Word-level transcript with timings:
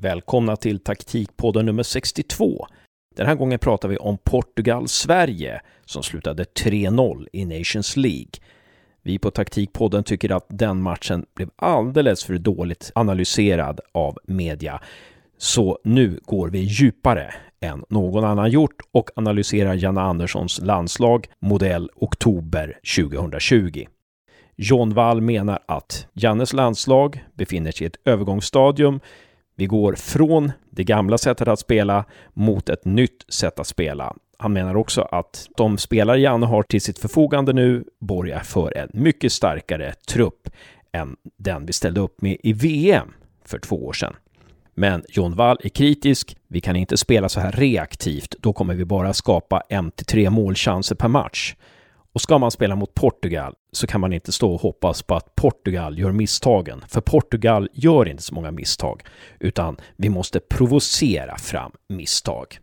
Välkomna 0.00 0.56
till 0.56 0.78
taktikpodden 0.78 1.66
nummer 1.66 1.82
62. 1.82 2.66
Den 3.16 3.26
här 3.26 3.34
gången 3.34 3.58
pratar 3.58 3.88
vi 3.88 3.96
om 3.96 4.18
Portugal-Sverige 4.18 5.60
som 5.84 6.02
slutade 6.02 6.44
3-0 6.44 7.26
i 7.32 7.44
Nations 7.44 7.96
League. 7.96 8.30
Vi 9.02 9.18
på 9.18 9.30
taktikpodden 9.30 10.04
tycker 10.04 10.32
att 10.32 10.46
den 10.48 10.82
matchen 10.82 11.26
blev 11.34 11.50
alldeles 11.56 12.24
för 12.24 12.38
dåligt 12.38 12.92
analyserad 12.94 13.80
av 13.92 14.18
media. 14.24 14.80
Så 15.38 15.78
nu 15.84 16.20
går 16.24 16.48
vi 16.48 16.58
djupare 16.58 17.34
än 17.60 17.84
någon 17.88 18.24
annan 18.24 18.50
gjort 18.50 18.80
och 18.92 19.10
analyserar 19.16 19.74
Janne 19.74 20.00
Anderssons 20.00 20.60
landslag 20.60 21.26
modell 21.38 21.90
oktober 21.94 22.78
2020. 22.96 23.86
John 24.56 24.94
Wall 24.94 25.20
menar 25.20 25.58
att 25.66 26.06
Jannes 26.12 26.52
landslag 26.52 27.24
befinner 27.34 27.72
sig 27.72 27.84
i 27.84 27.86
ett 27.86 27.96
övergångsstadium. 28.04 29.00
Vi 29.58 29.66
går 29.66 29.94
från 29.94 30.52
det 30.70 30.84
gamla 30.84 31.18
sättet 31.18 31.48
att 31.48 31.58
spela 31.58 32.04
mot 32.32 32.68
ett 32.68 32.84
nytt 32.84 33.24
sätt 33.28 33.58
att 33.60 33.66
spela. 33.66 34.16
Han 34.38 34.52
menar 34.52 34.76
också 34.76 35.02
att 35.02 35.48
de 35.56 35.78
spelare 35.78 36.20
Janne 36.20 36.46
har 36.46 36.62
till 36.62 36.80
sitt 36.80 36.98
förfogande 36.98 37.52
nu 37.52 37.84
borgar 38.00 38.40
för 38.40 38.76
en 38.76 38.88
mycket 38.92 39.32
starkare 39.32 39.92
trupp 40.08 40.48
än 40.92 41.16
den 41.36 41.66
vi 41.66 41.72
ställde 41.72 42.00
upp 42.00 42.22
med 42.22 42.36
i 42.42 42.52
VM 42.52 43.08
för 43.44 43.58
två 43.58 43.86
år 43.86 43.92
sedan. 43.92 44.14
Men 44.74 45.04
John 45.08 45.34
Wall 45.34 45.58
är 45.62 45.68
kritisk. 45.68 46.36
Vi 46.48 46.60
kan 46.60 46.76
inte 46.76 46.96
spela 46.96 47.28
så 47.28 47.40
här 47.40 47.52
reaktivt. 47.52 48.34
Då 48.40 48.52
kommer 48.52 48.74
vi 48.74 48.84
bara 48.84 49.12
skapa 49.12 49.62
en 49.68 49.90
till 49.90 50.06
tre 50.06 50.30
målchanser 50.30 50.94
per 50.94 51.08
match. 51.08 51.54
Och 52.16 52.22
ska 52.22 52.38
man 52.38 52.50
spela 52.50 52.76
mot 52.76 52.94
Portugal 52.94 53.54
så 53.72 53.86
kan 53.86 54.00
man 54.00 54.12
inte 54.12 54.32
stå 54.32 54.54
och 54.54 54.60
hoppas 54.60 55.02
på 55.02 55.14
att 55.14 55.34
Portugal 55.34 55.98
gör 55.98 56.12
misstagen. 56.12 56.84
För 56.88 57.00
Portugal 57.00 57.68
gör 57.72 58.08
inte 58.08 58.22
så 58.22 58.34
många 58.34 58.50
misstag, 58.50 59.02
utan 59.40 59.76
vi 59.96 60.08
måste 60.08 60.40
provocera 60.40 61.38
fram 61.38 61.72
misstag. 61.88 62.58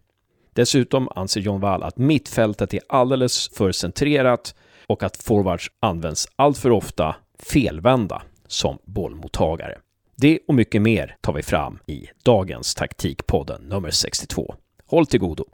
Dessutom 0.54 1.10
anser 1.16 1.42
John 1.42 1.60
Wall 1.60 1.84
att 1.84 1.98
mittfältet 1.98 2.74
är 2.74 2.80
alldeles 2.90 3.50
för 3.50 3.72
centrerat 3.72 4.56
och 4.88 5.04
att 5.04 5.18
forwards 5.18 5.72
används 5.80 6.28
alltför 6.36 6.72
ofta 6.72 7.16
felvända 7.40 8.22
som 8.48 8.78
bollmottagare. 8.86 9.78
Det 10.16 10.40
och 10.48 10.56
mycket 10.56 10.82
mer 10.82 11.16
tar 11.22 11.34
vi 11.34 11.44
fram 11.44 11.80
i 11.88 12.08
dagens 12.24 12.76
taktikpodden 12.76 13.62
nummer 13.62 13.90
62. 13.90 14.56
Håll 14.86 15.06
till 15.06 15.20
godo! 15.20 15.46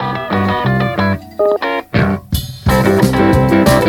Då 3.79 3.85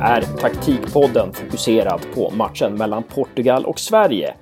är 0.00 0.22
taktikpodden 0.40 1.32
fokuserad 1.32 2.00
på 2.14 2.30
matchen 2.30 2.74
mellan 2.74 3.02
Portugal 3.02 3.64
och 3.64 3.80
Sverige. 3.80 4.34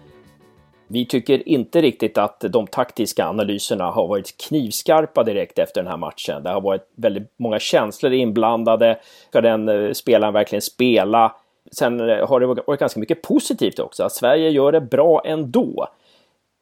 Vi 0.93 1.07
tycker 1.07 1.49
inte 1.49 1.81
riktigt 1.81 2.19
att 2.19 2.41
de 2.41 2.67
taktiska 2.67 3.27
analyserna 3.27 3.85
har 3.85 4.09
varit 4.09 4.49
knivskarpa 4.49 5.25
direkt 5.25 5.59
efter 5.59 5.83
den 5.83 5.91
här 5.91 5.97
matchen. 5.97 6.43
Det 6.43 6.51
har 6.51 6.61
varit 6.61 6.89
väldigt 6.97 7.33
många 7.37 7.59
känslor 7.59 8.13
inblandade. 8.13 8.99
Ska 9.29 9.41
den 9.41 9.69
eh, 9.69 9.93
spelaren 9.93 10.35
verkligen 10.35 10.63
spela? 10.63 11.33
Sen 11.73 12.11
eh, 12.11 12.29
har 12.29 12.41
det 12.41 12.47
varit 12.47 12.81
ganska 12.81 13.01
mycket 13.01 13.23
positivt 13.23 13.79
också, 13.79 14.05
att 14.05 14.13
Sverige 14.13 14.51
gör 14.51 14.73
det 14.73 14.81
bra 14.81 15.23
ändå. 15.25 15.89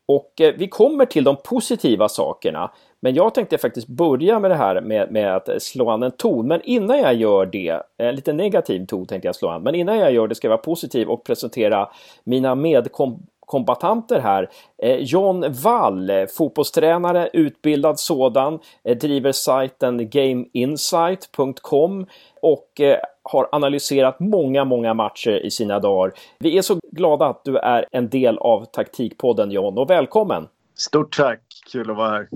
Och 0.09 0.41
eh, 0.41 0.55
vi 0.59 0.69
kommer 0.69 1.07
till 1.07 1.25
de 1.25 1.37
positiva 1.37 2.09
sakerna. 2.09 2.71
Men 3.01 3.15
jag 3.15 3.35
tänkte 3.35 3.59
faktiskt 3.59 3.89
börja 3.89 4.39
med 4.39 4.51
det 4.51 4.55
här 4.55 4.81
med, 4.81 5.13
med 5.13 5.37
att 5.37 5.63
slå 5.63 5.91
an 5.91 6.03
en 6.03 6.11
ton. 6.11 6.49
Men 6.49 6.61
innan 6.65 6.99
jag 6.99 7.15
gör 7.15 7.47
det, 7.47 7.83
en 7.97 8.15
lite 8.15 8.33
negativ 8.33 8.87
ton 8.87 9.07
tänkte 9.07 9.29
jag 9.29 9.37
slå 9.37 9.49
an. 9.49 9.63
Men 9.63 9.75
innan 9.75 9.99
jag 9.99 10.13
gör 10.13 10.29
det 10.29 10.35
ska 10.35 10.47
jag 10.47 10.51
vara 10.51 10.59
positiv 10.59 11.09
och 11.09 11.25
presentera 11.25 11.89
mina 12.25 12.55
medkombatanter 12.55 14.21
här. 14.21 14.51
Eh, 14.83 14.97
John 14.97 15.45
Wall, 15.63 16.11
fotbollstränare, 16.37 17.31
utbildad 17.33 18.01
sådan, 18.01 18.59
driver 19.01 19.33
sajten 19.33 20.11
gameinsight.com 20.11 22.07
och 22.43 22.81
har 23.29 23.49
analyserat 23.53 24.21
många, 24.21 24.65
många 24.65 24.95
matcher 24.95 25.47
i 25.47 25.51
sina 25.51 25.81
dagar. 25.81 26.13
Vi 26.39 26.59
är 26.59 26.63
så 26.63 26.79
glada 26.93 27.27
att 27.27 27.45
du 27.45 27.57
är 27.57 27.87
en 27.91 28.09
del 28.09 28.39
av 28.39 28.65
taktikpodden 28.65 29.51
John 29.51 29.79
och 29.79 29.91
välkommen! 29.91 30.49
Stort 30.75 31.17
tack, 31.17 31.41
kul 31.73 31.91
att 31.91 31.97
vara 31.97 32.11
här. 32.11 32.29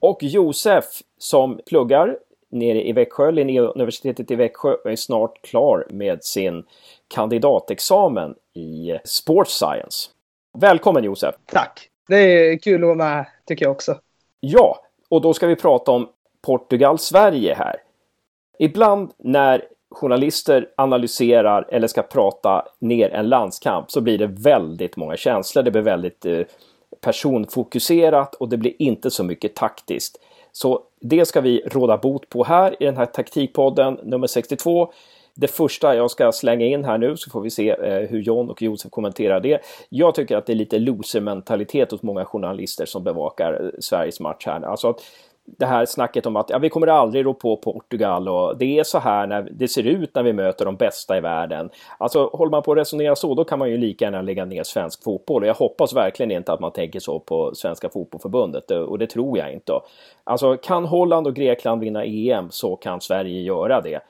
Och 0.00 0.22
Josef 0.22 0.84
som 1.18 1.60
pluggar 1.66 2.18
nere 2.50 2.88
i 2.88 2.92
Växjö, 2.92 3.30
Linnéuniversitetet 3.30 4.30
i 4.30 4.34
Växjö 4.34 4.72
och 4.72 4.90
är 4.90 4.96
snart 4.96 5.42
klar 5.42 5.86
med 5.90 6.24
sin 6.24 6.64
kandidatexamen 7.08 8.34
i 8.54 8.98
Sports 9.04 9.52
Science. 9.58 10.10
Välkommen 10.58 11.04
Josef! 11.04 11.34
Tack! 11.46 11.88
Det 12.08 12.16
är 12.16 12.58
kul 12.58 12.82
att 12.82 12.86
vara 12.86 12.94
med 12.94 13.26
tycker 13.46 13.64
jag 13.64 13.72
också. 13.72 13.98
Ja, 14.40 14.78
och 15.08 15.20
då 15.20 15.34
ska 15.34 15.46
vi 15.46 15.56
prata 15.56 15.92
om 15.92 16.08
Portugal-Sverige 16.42 17.54
här. 17.54 17.76
Ibland 18.58 19.10
när 19.18 19.64
journalister 19.90 20.68
analyserar 20.76 21.66
eller 21.68 21.86
ska 21.88 22.02
prata 22.02 22.64
ner 22.78 23.10
en 23.10 23.28
landskamp 23.28 23.90
så 23.90 24.00
blir 24.00 24.18
det 24.18 24.26
väldigt 24.26 24.96
många 24.96 25.16
känslor. 25.16 25.62
Det 25.62 25.70
blir 25.70 25.82
väldigt 25.82 26.26
eh, 26.26 26.40
personfokuserat 27.00 28.34
och 28.34 28.48
det 28.48 28.56
blir 28.56 28.72
inte 28.78 29.10
så 29.10 29.24
mycket 29.24 29.54
taktiskt. 29.54 30.20
Så 30.52 30.82
det 31.00 31.26
ska 31.26 31.40
vi 31.40 31.62
råda 31.66 31.96
bot 31.96 32.28
på 32.28 32.44
här 32.44 32.82
i 32.82 32.84
den 32.84 32.96
här 32.96 33.06
taktikpodden 33.06 33.98
nummer 34.02 34.26
62. 34.26 34.92
Det 35.34 35.48
första 35.48 35.96
jag 35.96 36.10
ska 36.10 36.32
slänga 36.32 36.66
in 36.66 36.84
här 36.84 36.98
nu 36.98 37.16
så 37.16 37.30
får 37.30 37.40
vi 37.40 37.50
se 37.50 37.70
eh, 37.70 38.08
hur 38.08 38.20
John 38.20 38.50
och 38.50 38.62
Josef 38.62 38.90
kommenterar 38.90 39.40
det. 39.40 39.60
Jag 39.88 40.14
tycker 40.14 40.36
att 40.36 40.46
det 40.46 40.52
är 40.52 40.56
lite 40.56 40.78
loser-mentalitet 40.78 41.90
hos 41.90 42.02
många 42.02 42.24
journalister 42.24 42.86
som 42.86 43.04
bevakar 43.04 43.52
eh, 43.52 43.70
Sveriges 43.80 44.20
match 44.20 44.46
här. 44.46 44.60
Alltså 44.60 44.88
att 44.88 45.00
det 45.56 45.66
här 45.66 45.86
snacket 45.86 46.26
om 46.26 46.36
att 46.36 46.50
ja, 46.50 46.58
vi 46.58 46.68
kommer 46.68 46.86
aldrig 46.86 47.26
rå 47.26 47.34
på 47.34 47.56
Portugal 47.56 48.28
och 48.28 48.58
det 48.58 48.78
är 48.78 48.84
så 48.84 48.98
här 48.98 49.26
när 49.26 49.42
det 49.42 49.68
ser 49.68 49.86
ut 49.86 50.14
när 50.14 50.22
vi 50.22 50.32
möter 50.32 50.64
de 50.64 50.76
bästa 50.76 51.16
i 51.16 51.20
världen. 51.20 51.70
Alltså 51.98 52.30
håller 52.32 52.50
man 52.50 52.62
på 52.62 52.72
att 52.72 52.78
resonera 52.78 53.16
så 53.16 53.34
då 53.34 53.44
kan 53.44 53.58
man 53.58 53.70
ju 53.70 53.76
lika 53.76 54.04
gärna 54.04 54.22
lägga 54.22 54.44
ner 54.44 54.62
svensk 54.62 55.04
fotboll 55.04 55.42
och 55.42 55.48
jag 55.48 55.54
hoppas 55.54 55.94
verkligen 55.94 56.30
inte 56.30 56.52
att 56.52 56.60
man 56.60 56.72
tänker 56.72 57.00
så 57.00 57.18
på 57.18 57.54
Svenska 57.54 57.88
Fotbollförbundet 57.88 58.70
och 58.70 58.98
det 58.98 59.06
tror 59.06 59.38
jag 59.38 59.52
inte. 59.52 59.72
Alltså 60.24 60.56
kan 60.56 60.84
Holland 60.84 61.26
och 61.26 61.34
Grekland 61.34 61.80
vinna 61.80 62.04
EM 62.04 62.50
så 62.50 62.76
kan 62.76 63.00
Sverige 63.00 63.40
göra 63.40 63.80
det. 63.80 64.00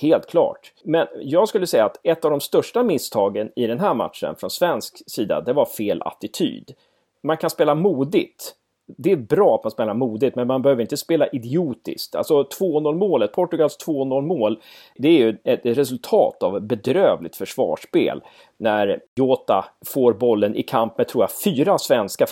Helt 0.00 0.26
klart. 0.26 0.72
Men 0.84 1.06
jag 1.20 1.48
skulle 1.48 1.66
säga 1.66 1.84
att 1.84 2.00
ett 2.02 2.24
av 2.24 2.30
de 2.30 2.40
största 2.40 2.82
misstagen 2.82 3.50
i 3.56 3.66
den 3.66 3.80
här 3.80 3.94
matchen 3.94 4.34
från 4.36 4.50
svensk 4.50 5.10
sida, 5.10 5.40
det 5.40 5.52
var 5.52 5.64
fel 5.64 6.02
attityd. 6.02 6.74
Man 7.22 7.36
kan 7.36 7.50
spela 7.50 7.74
modigt 7.74 8.54
det 8.96 9.12
är 9.12 9.16
bra 9.16 9.54
att 9.54 9.64
man 9.64 9.70
spelar 9.70 9.94
modigt, 9.94 10.36
men 10.36 10.46
man 10.46 10.62
behöver 10.62 10.82
inte 10.82 10.96
spela 10.96 11.26
idiotiskt. 11.26 12.14
Alltså 12.14 12.42
2-0 12.42 12.94
målet, 12.94 13.32
Portugals 13.32 13.78
2-0 13.86 14.22
mål, 14.22 14.60
det 14.96 15.08
är 15.08 15.18
ju 15.18 15.38
ett 15.44 15.60
resultat 15.64 16.42
av 16.42 16.60
bedrövligt 16.60 17.36
försvarsspel. 17.36 18.22
När 18.60 19.00
Jota 19.16 19.64
får 19.86 20.12
bollen 20.12 20.56
i 20.56 20.62
kamp 20.62 20.98
med, 20.98 21.08
tror 21.08 21.22
jag, 21.22 21.30
fyra 21.44 21.78
svenska 21.78 22.26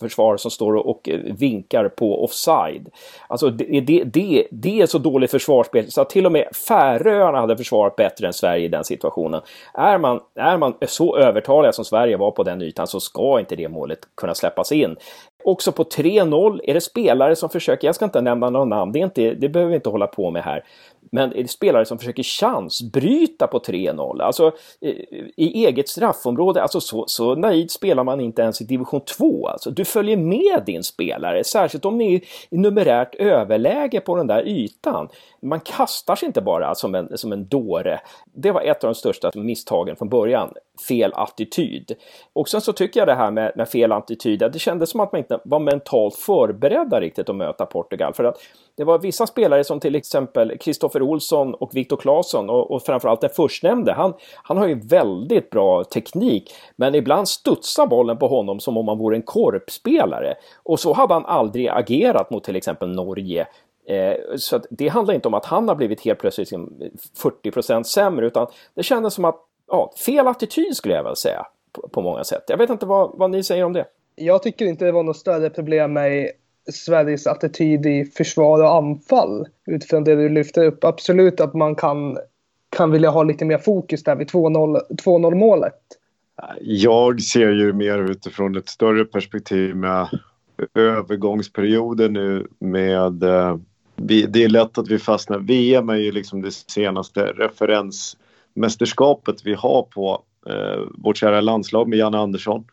försvarare 0.00 0.38
som 0.38 0.50
står 0.50 0.74
och 0.74 1.08
eh, 1.08 1.20
vinkar 1.38 1.88
på 1.88 2.24
offside. 2.24 2.88
Alltså 3.28 3.50
det, 3.50 3.80
det, 3.80 4.04
det, 4.04 4.46
det 4.50 4.80
är 4.80 4.86
så 4.86 4.98
dåligt 4.98 5.30
försvarsspel 5.30 5.90
så 5.90 6.00
att 6.00 6.10
till 6.10 6.26
och 6.26 6.32
med 6.32 6.48
Färöarna 6.68 7.40
hade 7.40 7.56
försvarat 7.56 7.96
bättre 7.96 8.26
än 8.26 8.32
Sverige 8.32 8.64
i 8.64 8.68
den 8.68 8.84
situationen. 8.84 9.40
Är 9.74 9.98
man, 9.98 10.20
är 10.34 10.58
man 10.58 10.74
så 10.86 11.16
övertaliga 11.16 11.72
som 11.72 11.84
Sverige 11.84 12.16
var 12.16 12.30
på 12.30 12.42
den 12.42 12.62
ytan 12.62 12.86
så 12.86 13.00
ska 13.00 13.40
inte 13.40 13.56
det 13.56 13.68
målet 13.68 13.98
kunna 14.16 14.34
släppas 14.34 14.72
in. 14.72 14.96
Också 15.44 15.72
på 15.72 15.84
3-0 15.84 16.60
är 16.64 16.74
det 16.74 16.80
spelare 16.80 17.36
som 17.36 17.48
försöker, 17.48 17.88
jag 17.88 17.94
ska 17.94 18.04
inte 18.04 18.20
nämna 18.20 18.50
några 18.50 18.64
namn, 18.64 18.92
det, 18.92 18.98
är 18.98 19.04
inte, 19.04 19.34
det 19.34 19.48
behöver 19.48 19.70
vi 19.70 19.76
inte 19.76 19.88
hålla 19.88 20.06
på 20.06 20.30
med 20.30 20.42
här. 20.42 20.64
Men 21.12 21.32
är 21.32 21.42
det 21.42 21.48
spelare 21.48 21.84
som 21.84 21.98
försöker 21.98 22.22
chansbryta 22.22 23.46
på 23.46 23.58
3-0, 23.58 24.22
alltså 24.22 24.52
eh, 24.80 24.94
i 25.36 25.66
eget 25.66 25.88
straffområde, 25.88 26.62
alltså 26.62 26.80
så, 26.80 27.04
så 27.06 27.34
naivt 27.34 27.70
spelar 27.70 28.04
man 28.04 28.20
inte 28.20 28.42
ens 28.42 28.60
i 28.60 28.64
division 28.64 29.00
2. 29.00 29.48
Alltså, 29.48 29.70
du 29.70 29.84
följer 29.84 30.16
med 30.16 30.62
din 30.66 30.84
spelare, 30.84 31.44
särskilt 31.44 31.84
om 31.84 31.98
ni 31.98 32.14
är 32.14 32.20
i 32.50 32.58
numerärt 32.58 33.14
överläge 33.14 34.00
på 34.00 34.16
den 34.16 34.26
där 34.26 34.48
ytan. 34.48 35.08
Man 35.42 35.60
kastar 35.60 36.16
sig 36.16 36.26
inte 36.26 36.40
bara 36.40 36.74
som 36.74 36.94
en, 36.94 37.18
som 37.18 37.32
en 37.32 37.48
dåre. 37.48 38.00
Det 38.34 38.52
var 38.52 38.60
ett 38.60 38.84
av 38.84 38.88
de 38.88 38.94
största 38.94 39.30
misstagen 39.34 39.96
från 39.96 40.08
början, 40.08 40.52
fel 40.88 41.12
attityd. 41.14 41.92
Och 42.32 42.48
sen 42.48 42.60
så 42.60 42.72
tycker 42.72 43.00
jag 43.00 43.08
det 43.08 43.14
här 43.14 43.30
med, 43.30 43.52
med 43.56 43.68
fel 43.68 43.92
attityd, 43.92 44.38
det 44.38 44.58
kändes 44.58 44.90
som 44.90 45.00
att 45.00 45.12
man 45.12 45.18
inte 45.18 45.40
var 45.44 45.58
mentalt 45.58 46.16
förberedda 46.16 47.00
riktigt 47.00 47.28
att 47.28 47.36
möta 47.36 47.66
Portugal. 47.66 48.14
För 48.14 48.24
att 48.24 48.36
det 48.76 48.84
var 48.84 48.98
vissa 48.98 49.26
spelare 49.26 49.64
som 49.64 49.80
till 49.80 49.94
exempel 49.94 50.58
Kristoffer 50.58 50.95
Olsson 51.02 51.54
och 51.54 51.76
Viktor 51.76 51.96
Claesson 51.96 52.50
och, 52.50 52.70
och 52.70 52.82
framförallt 52.82 53.20
den 53.20 53.30
förstnämnde. 53.30 53.92
Han, 53.92 54.14
han 54.42 54.56
har 54.56 54.66
ju 54.66 54.80
väldigt 54.80 55.50
bra 55.50 55.84
teknik, 55.84 56.54
men 56.76 56.94
ibland 56.94 57.28
studsar 57.28 57.86
bollen 57.86 58.18
på 58.18 58.28
honom 58.28 58.60
som 58.60 58.76
om 58.76 58.88
han 58.88 58.98
vore 58.98 59.16
en 59.16 59.22
korpspelare. 59.22 60.34
Och 60.62 60.80
så 60.80 60.92
hade 60.92 61.14
han 61.14 61.26
aldrig 61.26 61.68
agerat 61.68 62.30
mot 62.30 62.44
till 62.44 62.56
exempel 62.56 62.88
Norge 62.88 63.46
Eh, 63.88 64.36
så 64.36 64.60
det 64.70 64.88
handlar 64.88 65.14
inte 65.14 65.28
om 65.28 65.34
att 65.34 65.44
han 65.44 65.68
har 65.68 65.74
blivit 65.74 66.00
helt 66.00 66.18
plötsligt 66.18 66.50
liksom 66.50 66.90
40% 67.44 67.82
sämre 67.82 68.26
utan 68.26 68.46
det 68.74 68.82
kändes 68.82 69.14
som 69.14 69.24
att, 69.24 69.36
ja, 69.68 69.92
fel 70.06 70.26
attityd 70.26 70.76
skulle 70.76 70.94
jag 70.94 71.04
väl 71.04 71.16
säga 71.16 71.46
på, 71.72 71.88
på 71.88 72.02
många 72.02 72.24
sätt. 72.24 72.44
Jag 72.48 72.56
vet 72.56 72.70
inte 72.70 72.86
vad, 72.86 73.10
vad 73.14 73.30
ni 73.30 73.42
säger 73.42 73.64
om 73.64 73.72
det. 73.72 73.84
Jag 74.14 74.42
tycker 74.42 74.66
inte 74.66 74.84
det 74.84 74.92
var 74.92 75.02
något 75.02 75.16
större 75.16 75.50
problem 75.50 75.92
med 75.92 76.30
Sveriges 76.72 77.26
attityd 77.26 77.86
i 77.86 78.04
försvar 78.04 78.62
och 78.62 78.74
anfall 78.74 79.46
utifrån 79.66 80.04
det 80.04 80.14
du 80.14 80.28
lyfter 80.28 80.64
upp. 80.64 80.84
Absolut 80.84 81.40
att 81.40 81.54
man 81.54 81.74
kan, 81.74 82.18
kan 82.76 82.90
vilja 82.90 83.10
ha 83.10 83.22
lite 83.22 83.44
mer 83.44 83.58
fokus 83.58 84.02
där 84.02 84.16
vid 84.16 84.28
2-0 84.28 85.34
målet. 85.34 85.80
Jag 86.60 87.22
ser 87.22 87.52
ju 87.52 87.72
mer 87.72 88.10
utifrån 88.10 88.56
ett 88.56 88.68
större 88.68 89.04
perspektiv 89.04 89.76
med 89.76 90.08
övergångsperioden 90.74 92.12
nu 92.12 92.46
med 92.58 93.22
eh, 93.22 93.56
det 93.96 94.44
är 94.44 94.48
lätt 94.48 94.78
att 94.78 94.88
vi 94.88 94.98
fastnar. 94.98 95.38
VM 95.38 95.88
är 95.88 95.96
ju 95.96 96.12
liksom 96.12 96.42
det 96.42 96.52
senaste 96.52 97.20
referensmästerskapet 97.20 99.36
vi 99.44 99.54
har 99.54 99.82
på 99.82 100.22
eh, 100.46 100.80
vårt 100.94 101.16
kära 101.16 101.40
landslag 101.40 101.88
med 101.88 101.98
Janne 101.98 102.18
Andersson. 102.18 102.64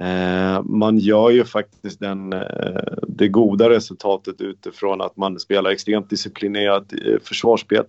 Eh, 0.00 0.62
man 0.64 0.98
gör 0.98 1.30
ju 1.30 1.44
faktiskt 1.44 2.00
den, 2.00 2.32
eh, 2.32 2.92
det 3.08 3.28
goda 3.28 3.70
resultatet 3.70 4.40
utifrån 4.40 5.00
att 5.00 5.16
man 5.16 5.38
spelar 5.40 5.70
extremt 5.70 6.10
disciplinerat 6.10 6.92
eh, 6.92 7.18
försvarsspel. 7.22 7.84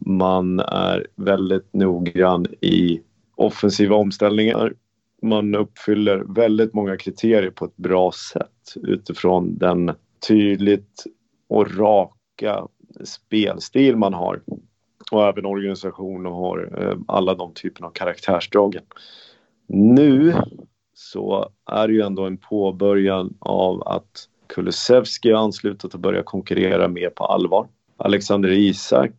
Man 0.00 0.60
är 0.60 1.06
väldigt 1.16 1.74
noggrann 1.74 2.46
i 2.60 3.00
offensiva 3.36 3.96
omställningar. 3.96 4.74
Man 5.22 5.54
uppfyller 5.54 6.18
väldigt 6.18 6.74
många 6.74 6.96
kriterier 6.96 7.50
på 7.50 7.64
ett 7.64 7.76
bra 7.76 8.12
sätt 8.12 8.74
utifrån 8.74 9.58
den 9.58 9.92
tydligt 10.28 11.04
och 11.48 11.76
raka 11.76 12.66
spelstil 13.04 13.96
man 13.96 14.14
har. 14.14 14.40
Och 15.10 15.28
även 15.28 15.46
organisationen 15.46 16.32
har 16.32 16.96
alla 17.08 17.34
de 17.34 17.52
typerna 17.54 17.86
av 17.86 17.90
karaktärsdragen. 17.90 18.82
Nu 19.66 20.34
så 20.98 21.48
är 21.70 21.88
det 21.88 21.94
ju 21.94 22.02
ändå 22.02 22.26
en 22.26 22.36
påbörjan 22.36 23.34
av 23.38 23.88
att 23.88 24.28
Kulusevski 24.46 25.30
har 25.30 25.42
anslutit 25.42 25.94
och 25.94 26.00
börjat 26.00 26.24
konkurrera 26.24 26.88
mer 26.88 27.10
på 27.10 27.24
allvar. 27.24 27.68
Alexander 27.96 28.50
Isak 28.50 29.12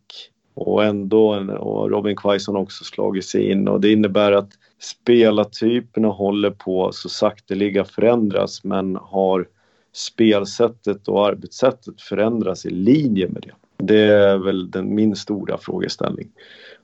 och 0.54 0.84
ändå 0.84 1.34
och 1.58 1.90
Robin 1.90 2.16
Quaison 2.16 2.56
också 2.56 2.84
slagit 2.84 3.24
sig 3.24 3.50
in 3.50 3.68
och 3.68 3.80
det 3.80 3.92
innebär 3.92 4.32
att 4.32 4.50
spelartyperna 4.78 6.08
håller 6.08 6.50
på 6.50 6.92
så 6.92 7.08
sakteliga 7.08 7.84
förändras 7.84 8.64
men 8.64 8.96
har 8.96 9.48
spelsättet 9.92 11.08
och 11.08 11.26
arbetssättet 11.26 12.00
förändras 12.00 12.66
i 12.66 12.70
linje 12.70 13.28
med 13.28 13.42
det? 13.42 13.84
Det 13.84 14.00
är 14.00 14.38
väl 14.38 14.70
den, 14.70 14.94
min 14.94 15.16
stora 15.16 15.58
frågeställning. 15.58 16.28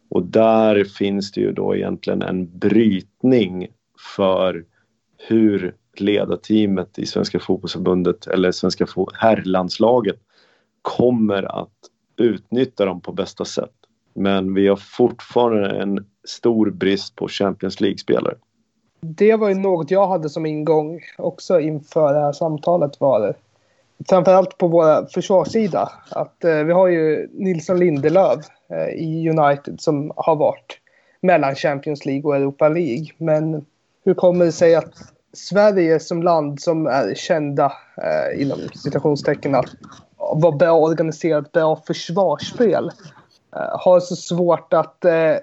Och 0.08 0.22
där 0.22 0.84
finns 0.84 1.32
det 1.32 1.40
ju 1.40 1.52
då 1.52 1.76
egentligen 1.76 2.22
en 2.22 2.58
brytning 2.58 3.68
för 4.16 4.64
hur 5.18 5.74
ledarteamet 6.00 6.98
i 6.98 7.06
Svenska 7.06 7.40
fotbollsförbundet 7.40 8.26
eller 8.26 8.52
Svenska 8.52 8.86
herrlandslaget 9.14 10.16
kommer 10.82 11.60
att 11.62 11.72
utnyttja 12.16 12.84
dem 12.84 13.00
på 13.00 13.12
bästa 13.12 13.44
sätt. 13.44 13.72
Men 14.14 14.54
vi 14.54 14.68
har 14.68 14.76
fortfarande 14.76 15.82
en 15.82 16.06
stor 16.28 16.70
brist 16.70 17.16
på 17.16 17.28
Champions 17.28 17.80
League-spelare. 17.80 18.34
Det 19.00 19.36
var 19.36 19.48
ju 19.48 19.54
något 19.54 19.90
jag 19.90 20.08
hade 20.08 20.28
som 20.28 20.46
ingång 20.46 21.00
också 21.18 21.60
inför 21.60 22.14
det 22.14 22.20
här 22.20 22.32
samtalet 22.32 23.00
var 23.00 23.20
det. 23.20 23.34
Framförallt 24.08 24.58
på 24.58 24.68
vår 24.68 25.06
försvarssida. 25.06 25.92
Att 26.10 26.44
eh, 26.44 26.64
vi 26.64 26.72
har 26.72 26.88
ju 26.88 27.28
Nilsson 27.32 27.78
Lindelöf 27.78 28.46
eh, 28.70 28.88
i 28.88 29.30
United 29.30 29.80
som 29.80 30.12
har 30.16 30.36
varit 30.36 30.80
mellan 31.20 31.54
Champions 31.54 32.06
League 32.06 32.24
och 32.24 32.36
Europa 32.36 32.68
League. 32.68 33.06
Men 33.18 33.64
hur 34.06 34.14
kommer 34.14 34.44
det 34.44 34.52
sig 34.52 34.74
att 34.74 34.94
Sverige 35.32 36.00
som 36.00 36.22
land 36.22 36.60
som 36.60 36.86
är 36.86 37.14
kända 37.14 37.72
eh, 37.96 38.42
inom 38.42 38.58
citationstecken 38.74 39.54
att 39.54 39.74
vara 40.16 40.56
bra 40.56 40.70
organiserat, 40.70 41.52
bra 41.52 41.82
försvarsspel 41.86 42.90
eh, 43.56 43.78
har 43.80 44.00
så 44.00 44.16
svårt 44.16 44.72
att 44.72 45.04
eh, 45.04 45.34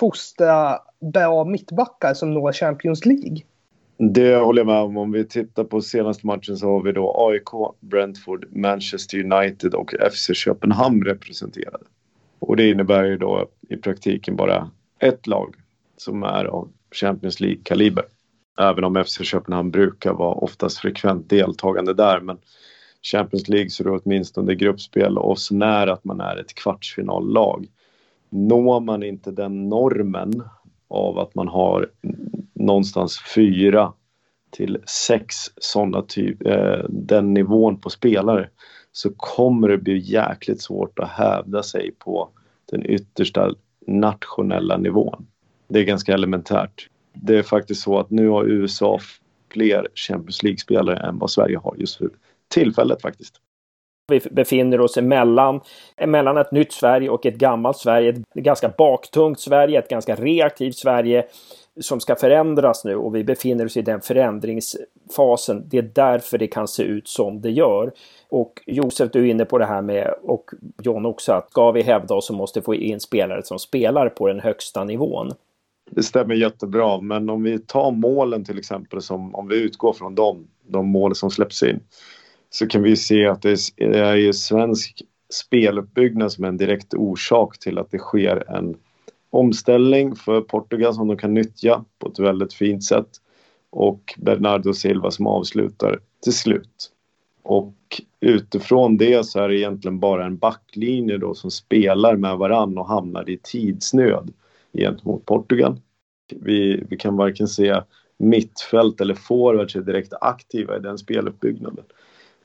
fostra 0.00 0.78
bra 1.12 1.44
mittbackar 1.44 2.14
som 2.14 2.34
når 2.34 2.52
Champions 2.52 3.06
League. 3.06 3.38
Det 3.96 4.36
håller 4.36 4.60
jag 4.60 4.66
med 4.66 4.82
om. 4.82 4.96
Om 4.96 5.12
vi 5.12 5.24
tittar 5.24 5.64
på 5.64 5.80
senaste 5.80 6.26
matchen 6.26 6.56
så 6.56 6.66
har 6.66 6.82
vi 6.82 6.92
då 6.92 7.14
AIK, 7.28 7.76
Brentford, 7.80 8.46
Manchester 8.50 9.32
United 9.32 9.74
och 9.74 9.94
FC 10.12 10.30
Köpenhamn 10.34 11.04
representerade. 11.04 11.84
Och 12.38 12.56
det 12.56 12.70
innebär 12.70 13.04
ju 13.04 13.16
då 13.16 13.46
i 13.68 13.76
praktiken 13.76 14.36
bara 14.36 14.70
ett 14.98 15.26
lag 15.26 15.54
som 15.96 16.22
är 16.22 16.44
av 16.44 16.68
Champions 16.92 17.40
League-kaliber. 17.40 18.04
Även 18.58 18.84
om 18.84 19.04
FC 19.04 19.24
Köpenhamn 19.24 19.70
brukar 19.70 20.12
vara 20.12 20.34
oftast 20.34 20.78
frekvent 20.78 21.30
deltagande 21.30 21.94
där. 21.94 22.20
Men 22.20 22.38
Champions 23.02 23.48
League 23.48 23.70
så 23.70 23.82
är 23.82 23.84
det 23.84 24.00
åtminstone 24.04 24.54
gruppspel 24.54 25.18
och 25.18 25.38
så 25.38 25.54
när 25.54 25.86
att 25.86 26.04
man 26.04 26.20
är 26.20 26.36
ett 26.36 26.54
kvartsfinallag. 26.54 27.66
Når 28.30 28.80
man 28.80 29.02
inte 29.02 29.30
den 29.30 29.68
normen 29.68 30.42
av 30.88 31.18
att 31.18 31.34
man 31.34 31.48
har 31.48 31.90
någonstans 32.54 33.20
fyra 33.34 33.92
till 34.50 34.78
sex 34.86 35.34
sådana 35.56 36.02
typ, 36.02 36.46
eh, 36.46 36.84
den 36.88 37.34
nivån 37.34 37.80
på 37.80 37.90
spelare 37.90 38.48
så 38.92 39.10
kommer 39.16 39.68
det 39.68 39.78
bli 39.78 39.98
jäkligt 39.98 40.62
svårt 40.62 40.98
att 40.98 41.08
hävda 41.08 41.62
sig 41.62 41.92
på 41.98 42.28
den 42.70 42.86
yttersta 42.86 43.54
nationella 43.86 44.76
nivån. 44.76 45.26
Det 45.70 45.80
är 45.80 45.84
ganska 45.84 46.14
elementärt. 46.14 46.88
Det 47.12 47.38
är 47.38 47.42
faktiskt 47.42 47.82
så 47.82 47.98
att 47.98 48.10
nu 48.10 48.28
har 48.28 48.44
USA 48.44 48.98
fler 49.52 49.88
Champions 49.94 50.42
League-spelare 50.42 50.96
än 50.96 51.18
vad 51.18 51.30
Sverige 51.30 51.58
har 51.58 51.74
just 51.78 51.96
för 51.96 52.08
tillfället 52.48 53.02
faktiskt. 53.02 53.34
Vi 54.08 54.20
befinner 54.30 54.80
oss 54.80 54.96
emellan, 54.96 55.60
emellan 55.96 56.36
ett 56.36 56.52
nytt 56.52 56.72
Sverige 56.72 57.08
och 57.08 57.26
ett 57.26 57.36
gammalt 57.36 57.76
Sverige. 57.76 58.10
Ett 58.10 58.34
ganska 58.34 58.68
baktungt 58.68 59.40
Sverige, 59.40 59.78
ett 59.78 59.88
ganska 59.88 60.14
reaktivt 60.14 60.76
Sverige 60.76 61.26
som 61.80 62.00
ska 62.00 62.16
förändras 62.16 62.84
nu 62.84 62.96
och 62.96 63.14
vi 63.14 63.24
befinner 63.24 63.64
oss 63.64 63.76
i 63.76 63.82
den 63.82 64.00
förändringsfasen. 64.00 65.68
Det 65.68 65.78
är 65.78 65.90
därför 65.94 66.38
det 66.38 66.46
kan 66.46 66.68
se 66.68 66.82
ut 66.82 67.08
som 67.08 67.40
det 67.40 67.50
gör. 67.50 67.92
Och 68.28 68.62
Josef, 68.66 69.10
du 69.12 69.20
är 69.20 69.30
inne 69.30 69.44
på 69.44 69.58
det 69.58 69.66
här 69.66 69.82
med, 69.82 70.14
och 70.22 70.50
John 70.82 71.06
också, 71.06 71.32
att 71.32 71.50
ska 71.50 71.72
vi 71.72 71.82
hävda 71.82 72.14
oss 72.14 72.26
så 72.26 72.32
måste 72.32 72.60
vi 72.60 72.64
få 72.64 72.74
in 72.74 73.00
spelare 73.00 73.42
som 73.42 73.58
spelar 73.58 74.08
på 74.08 74.28
den 74.28 74.40
högsta 74.40 74.84
nivån. 74.84 75.32
Det 75.90 76.02
stämmer 76.02 76.34
jättebra, 76.34 77.00
men 77.00 77.30
om 77.30 77.42
vi 77.42 77.58
tar 77.58 77.90
målen 77.90 78.44
till 78.44 78.58
exempel, 78.58 79.02
som, 79.02 79.34
om 79.34 79.48
vi 79.48 79.56
utgår 79.56 79.92
från 79.92 80.14
dem, 80.14 80.46
de 80.68 80.88
mål 80.88 81.14
som 81.14 81.30
släpps 81.30 81.62
in, 81.62 81.80
så 82.50 82.66
kan 82.66 82.82
vi 82.82 82.96
se 82.96 83.26
att 83.26 83.42
det 83.42 83.56
är 83.78 84.16
ju 84.16 84.32
svensk 84.32 85.02
speluppbyggnad 85.32 86.32
som 86.32 86.44
är 86.44 86.48
en 86.48 86.56
direkt 86.56 86.94
orsak 86.94 87.58
till 87.58 87.78
att 87.78 87.90
det 87.90 87.98
sker 87.98 88.50
en 88.56 88.76
omställning 89.30 90.16
för 90.16 90.40
Portugal 90.40 90.94
som 90.94 91.08
de 91.08 91.16
kan 91.16 91.34
nyttja 91.34 91.84
på 91.98 92.08
ett 92.08 92.18
väldigt 92.18 92.54
fint 92.54 92.84
sätt 92.84 93.08
och 93.70 94.14
Bernardo 94.18 94.74
Silva 94.74 95.10
som 95.10 95.26
avslutar 95.26 95.98
till 96.22 96.32
slut. 96.32 96.90
Och 97.42 97.74
utifrån 98.20 98.96
det 98.96 99.26
så 99.26 99.40
är 99.40 99.48
det 99.48 99.58
egentligen 99.58 100.00
bara 100.00 100.26
en 100.26 100.36
backlinje 100.36 101.18
då 101.18 101.34
som 101.34 101.50
spelar 101.50 102.16
med 102.16 102.36
varann 102.36 102.78
och 102.78 102.88
hamnar 102.88 103.30
i 103.30 103.38
tidsnöd 103.42 104.32
gentemot 104.72 105.26
Portugal. 105.26 105.80
Vi, 106.40 106.84
vi 106.90 106.96
kan 106.96 107.16
varken 107.16 107.48
se 107.48 107.80
mittfält 108.18 109.00
eller 109.00 109.14
forwards 109.14 109.76
är 109.76 109.80
direkt 109.80 110.12
aktiva 110.20 110.76
i 110.76 110.80
den 110.80 110.98
speluppbyggnaden 110.98 111.84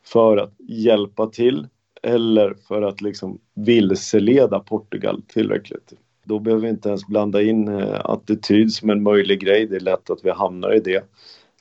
för 0.04 0.38
att 0.38 0.54
hjälpa 0.60 1.28
till 1.28 1.68
eller 2.04 2.56
för 2.68 2.82
att 2.82 3.02
liksom 3.02 3.40
vilseleda 3.54 4.60
Portugal 4.60 5.22
tillräckligt. 5.28 5.94
Då 6.24 6.40
behöver 6.40 6.64
vi 6.64 6.70
inte 6.70 6.90
ens 6.90 7.08
blanda 7.08 7.42
in 7.42 7.68
eh, 7.68 8.02
attityd 8.04 8.74
som 8.74 8.90
en 8.90 9.04
möjlig 9.04 9.40
grej. 9.40 9.68
Det 9.68 9.76
är 9.76 9.80
lätt 9.80 10.10
att 10.10 10.20
vi 10.26 10.32
hamnar 10.32 10.76
i 10.76 10.80
det. 10.80 11.04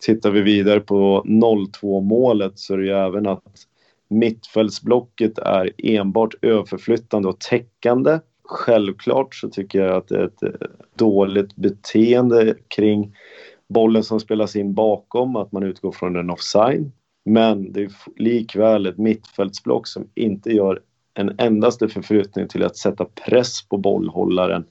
Tittar 0.01 0.31
vi 0.31 0.41
vidare 0.41 0.81
på 0.81 1.23
0-2 1.27 2.01
målet 2.01 2.59
så 2.59 2.75
är 2.75 2.79
det 2.79 2.85
ju 2.85 2.93
även 2.93 3.27
att 3.27 3.67
mittfältsblocket 4.09 5.39
är 5.39 5.71
enbart 5.79 6.35
överflyttande 6.43 7.29
och 7.29 7.41
täckande. 7.41 8.19
Självklart 8.45 9.35
så 9.35 9.49
tycker 9.49 9.81
jag 9.81 9.97
att 9.97 10.09
det 10.09 10.17
är 10.17 10.25
ett 10.25 10.43
eh, 10.43 10.51
dåligt 10.95 11.57
beteende 11.57 12.55
kring 12.69 13.17
bollen 13.69 14.05
som 14.05 14.21
spelas 14.21 14.57
in 14.57 14.75
bakom, 14.75 15.37
att 15.37 15.53
man 15.53 15.63
utgår 15.63 15.93
från 15.93 16.17
en 16.17 16.31
offside. 16.31 16.91
Men 17.25 17.73
det 17.73 17.83
är 17.83 17.91
likväl 18.17 18.87
ett 18.87 18.99
mittfältsblock 18.99 19.87
som 19.87 20.09
inte 20.15 20.51
gör 20.51 20.81
en 21.15 21.35
endaste 21.39 21.89
förflyttning 21.89 22.49
till 22.49 22.65
att 22.65 22.77
sätta 22.77 23.05
press 23.05 23.69
på 23.69 23.77
bollhållaren 23.77 24.65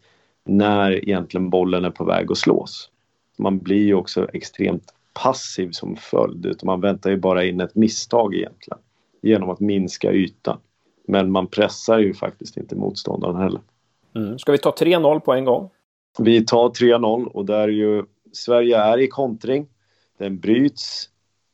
när 0.45 0.91
egentligen 0.91 1.49
bollen 1.49 1.85
är 1.85 1.89
på 1.89 2.05
väg 2.05 2.31
att 2.31 2.37
slås. 2.37 2.89
Man 3.37 3.59
blir 3.59 3.83
ju 3.83 3.93
också 3.93 4.27
extremt 4.33 4.93
passiv 5.13 5.71
som 5.71 5.95
följd 5.95 6.45
utan 6.45 6.67
man 6.67 6.81
väntar 6.81 7.09
ju 7.09 7.17
bara 7.17 7.45
in 7.45 7.61
ett 7.61 7.75
misstag 7.75 8.35
egentligen 8.35 8.79
genom 9.21 9.49
att 9.49 9.59
minska 9.59 10.11
ytan. 10.11 10.57
Men 11.07 11.31
man 11.31 11.47
pressar 11.47 11.99
ju 11.99 12.13
faktiskt 12.13 12.57
inte 12.57 12.75
motståndaren 12.75 13.35
heller. 13.35 13.61
Mm. 14.15 14.39
Ska 14.39 14.51
vi 14.51 14.57
ta 14.57 14.71
3-0 14.71 15.19
på 15.19 15.33
en 15.33 15.45
gång? 15.45 15.69
Vi 16.19 16.45
tar 16.45 16.69
3-0 16.69 17.25
och 17.25 17.45
där 17.45 17.59
är 17.59 17.67
ju 17.67 18.03
Sverige 18.31 18.77
är 18.77 18.97
i 18.97 19.07
kontring. 19.07 19.67
Den 20.17 20.39
bryts. 20.39 21.09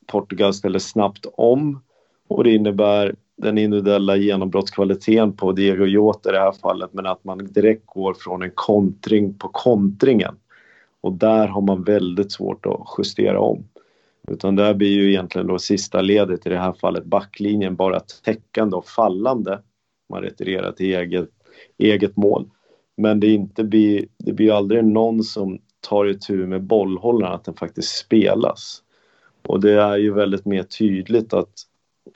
Portugal 0.08 0.54
ställer 0.54 0.80
snabbt 0.80 1.26
om 1.34 1.82
och 2.28 2.44
det 2.44 2.52
innebär 2.52 3.16
den 3.38 3.58
individuella 3.58 4.16
genombrottskvaliteten 4.16 5.34
på 5.34 5.52
Diego 5.52 5.86
Jota 5.86 6.30
i 6.30 6.32
det 6.32 6.40
här 6.40 6.52
fallet 6.52 6.90
men 6.94 7.06
att 7.06 7.24
man 7.24 7.38
direkt 7.38 7.86
går 7.86 8.14
från 8.14 8.42
en 8.42 8.52
kontring 8.56 9.34
på 9.34 9.48
kontringen. 9.48 10.36
Och 11.02 11.14
där 11.14 11.48
har 11.48 11.62
man 11.62 11.84
väldigt 11.84 12.32
svårt 12.32 12.66
att 12.66 12.88
justera 12.98 13.40
om. 13.40 13.64
Utan 14.30 14.56
där 14.56 14.74
blir 14.74 14.90
ju 14.90 15.10
egentligen 15.10 15.48
då 15.48 15.60
sista 15.60 16.02
ledet, 16.02 16.46
i 16.46 16.50
det 16.50 16.58
här 16.58 16.74
fallet 16.74 17.06
backlinjen, 17.06 17.76
bara 17.76 18.00
täckande 18.00 18.76
och 18.76 18.88
fallande. 18.88 19.62
Man 20.10 20.22
retirerar 20.22 20.72
till 20.72 20.86
eget, 20.86 21.30
eget 21.78 22.18
mål. 22.18 22.50
Men 22.98 23.20
det, 23.20 23.28
inte 23.28 23.64
blir, 23.64 24.06
det 24.18 24.34
blir 24.34 24.54
aldrig 24.54 24.86
någon 24.86 25.24
som 25.24 25.60
tar 25.80 26.06
itu 26.06 26.48
med 26.48 26.64
bollhållaren, 26.64 27.34
att 27.34 27.44
den 27.44 27.54
faktiskt 27.54 27.98
spelas. 27.98 28.84
Och 29.48 29.60
det 29.60 29.82
är 29.82 29.98
ju 29.98 30.14
väldigt 30.14 30.46
mer 30.46 30.64
tydligt 30.64 31.34
att 31.34 31.54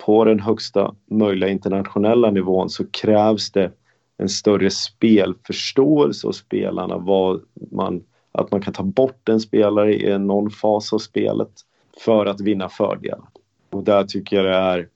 på 0.06 0.26
den 0.26 0.40
högsta 0.40 0.96
möjliga 1.12 1.50
internationella 1.50 2.32
nivån 2.32 2.70
så 2.70 2.86
krävs 2.86 3.52
det 3.52 3.72
en 4.18 4.30
större 4.30 4.70
spelförståelse 4.70 6.28
hos 6.28 6.38
spelarna. 6.38 6.98
Vad 6.98 7.42
man, 7.72 8.04
att 8.32 8.52
man 8.52 8.62
kan 8.62 8.74
ta 8.74 8.84
bort 8.84 9.30
en 9.30 9.40
spelare 9.40 9.96
i 9.96 10.18
någon 10.20 10.50
fas 10.50 10.94
av 10.94 10.98
spelet 10.98 11.52
för 11.98 12.26
att 12.26 12.42
vinna 12.42 12.70
fördelar. 12.70 13.28
Och 13.70 13.84
där 13.84 14.04
tycker 14.04 14.36
jag 14.36 14.46
det 14.46 14.56
är, 14.56 14.88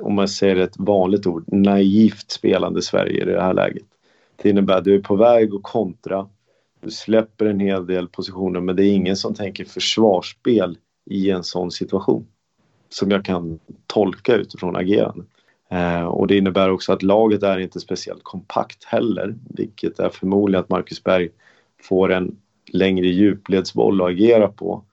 om 0.00 0.14
man 0.14 0.28
säger 0.28 0.56
ett 0.56 0.78
vanligt 0.78 1.26
ord, 1.26 1.44
naivt 1.46 2.30
spelande 2.30 2.82
Sverige 2.82 3.22
i 3.22 3.24
det 3.24 3.42
här 3.42 3.54
läget. 3.54 3.86
Det 4.36 4.50
innebär 4.50 4.74
att 4.74 4.84
du 4.84 4.94
är 4.94 5.00
på 5.00 5.16
väg 5.16 5.54
att 5.54 5.62
kontra, 5.62 6.28
du 6.80 6.90
släpper 6.90 7.46
en 7.46 7.60
hel 7.60 7.86
del 7.86 8.08
positioner 8.08 8.60
men 8.60 8.76
det 8.76 8.84
är 8.84 8.92
ingen 8.92 9.16
som 9.16 9.34
tänker 9.34 9.64
försvarsspel 9.64 10.78
i 11.10 11.30
en 11.30 11.44
sån 11.44 11.70
situation. 11.70 12.26
Som 12.88 13.10
jag 13.10 13.24
kan 13.24 13.58
tolka 13.86 14.34
utifrån 14.34 14.76
agerandet. 14.76 15.26
Eh, 15.70 16.04
och 16.04 16.26
det 16.26 16.38
innebär 16.38 16.70
också 16.70 16.92
att 16.92 17.02
laget 17.02 17.42
är 17.42 17.58
inte 17.58 17.80
speciellt 17.80 18.22
kompakt 18.22 18.84
heller, 18.84 19.34
vilket 19.48 19.98
är 19.98 20.08
förmodligen 20.08 20.60
att 20.64 20.68
Marcus 20.68 21.04
Berg 21.04 21.28
får 21.82 22.12
en 22.12 22.36
längre 22.72 23.06
djupledsboll 23.06 24.00
att 24.00 24.08
agera 24.08 24.48
på. 24.48 24.84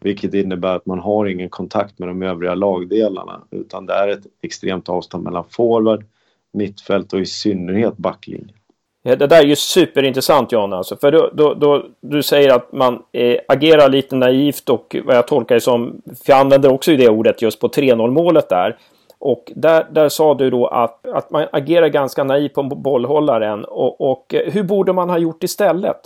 Vilket 0.00 0.34
innebär 0.34 0.76
att 0.76 0.86
man 0.86 0.98
har 0.98 1.26
ingen 1.26 1.48
kontakt 1.48 1.98
med 1.98 2.08
de 2.08 2.22
övriga 2.22 2.54
lagdelarna 2.54 3.40
utan 3.50 3.86
det 3.86 3.94
är 3.94 4.08
ett 4.08 4.26
extremt 4.42 4.88
avstånd 4.88 5.24
mellan 5.24 5.44
forward, 5.50 6.04
mittfält 6.52 7.12
och 7.12 7.20
i 7.20 7.26
synnerhet 7.26 7.96
backlinje. 7.96 8.54
Ja, 9.02 9.16
det 9.16 9.26
där 9.26 9.42
är 9.42 9.46
ju 9.46 9.56
superintressant 9.56 10.52
Jan 10.52 10.72
alltså. 10.72 10.96
För 10.96 11.12
då, 11.12 11.30
då, 11.32 11.54
då, 11.54 11.86
du 12.00 12.22
säger 12.22 12.54
att 12.54 12.72
man 12.72 13.02
eh, 13.12 13.36
agerar 13.48 13.88
lite 13.88 14.16
naivt 14.16 14.68
och 14.68 14.96
vad 15.04 15.16
jag 15.16 15.26
tolkar 15.26 15.54
det 15.54 15.60
som, 15.60 16.02
för 16.06 16.32
jag 16.32 16.40
använder 16.40 16.72
också 16.72 16.96
det 16.96 17.08
ordet 17.08 17.42
just 17.42 17.60
på 17.60 17.68
3-0 17.68 18.10
målet 18.10 18.48
där. 18.48 18.76
Och 19.18 19.52
där, 19.56 19.86
där 19.90 20.08
sa 20.08 20.34
du 20.34 20.50
då 20.50 20.66
att, 20.66 21.06
att 21.06 21.30
man 21.30 21.46
agerar 21.52 21.88
ganska 21.88 22.24
naivt 22.24 22.54
på 22.54 22.62
bollhållaren. 22.62 23.64
Och, 23.64 24.10
och 24.10 24.34
eh, 24.34 24.52
hur 24.52 24.62
borde 24.62 24.92
man 24.92 25.10
ha 25.10 25.18
gjort 25.18 25.44
istället? 25.44 26.00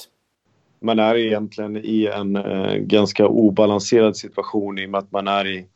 Man 0.83 0.99
är 0.99 1.17
egentligen 1.17 1.77
i 1.77 2.07
en 2.07 2.37
eh, 2.37 2.75
ganska 2.75 3.27
obalanserad 3.27 4.17
situation 4.17 4.79
i 4.79 4.87
och 4.87 4.91
med 4.91 4.99
att 4.99 5.13
man 5.13 5.29
är 5.29 5.47
i 5.47 5.67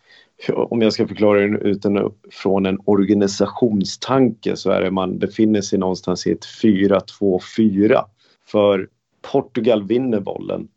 om 0.49 0.83
jag 0.83 0.93
ska 0.93 1.09
förklara 1.09 1.41
det 1.41 1.59
utifrån 1.59 2.67
en 2.67 2.79
organisationstanke 2.85 4.57
så 4.57 4.71
är 4.71 4.83
det 4.83 4.91
man 4.91 5.19
befinner 5.19 5.61
sig 5.61 5.79
någonstans 5.79 6.27
i 6.27 6.33
ett 6.33 6.47
4-2-4. 6.63 8.05
För 8.47 8.89
Portugal 9.33 9.87
vinner 9.87 10.21
bollen 10.21 10.69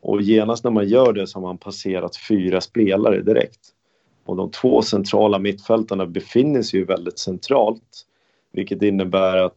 och 0.00 0.22
genast 0.22 0.64
när 0.64 0.70
man 0.70 0.88
gör 0.88 1.12
det 1.12 1.26
så 1.26 1.38
har 1.38 1.46
man 1.46 1.58
passerat 1.58 2.16
fyra 2.16 2.60
spelare 2.60 3.22
direkt. 3.22 3.60
Och 4.24 4.36
de 4.36 4.50
två 4.50 4.82
centrala 4.82 5.38
mittfältarna 5.38 6.06
befinner 6.06 6.62
sig 6.62 6.80
ju 6.80 6.86
väldigt 6.86 7.18
centralt. 7.18 8.06
Vilket 8.52 8.82
innebär 8.82 9.36
att 9.36 9.56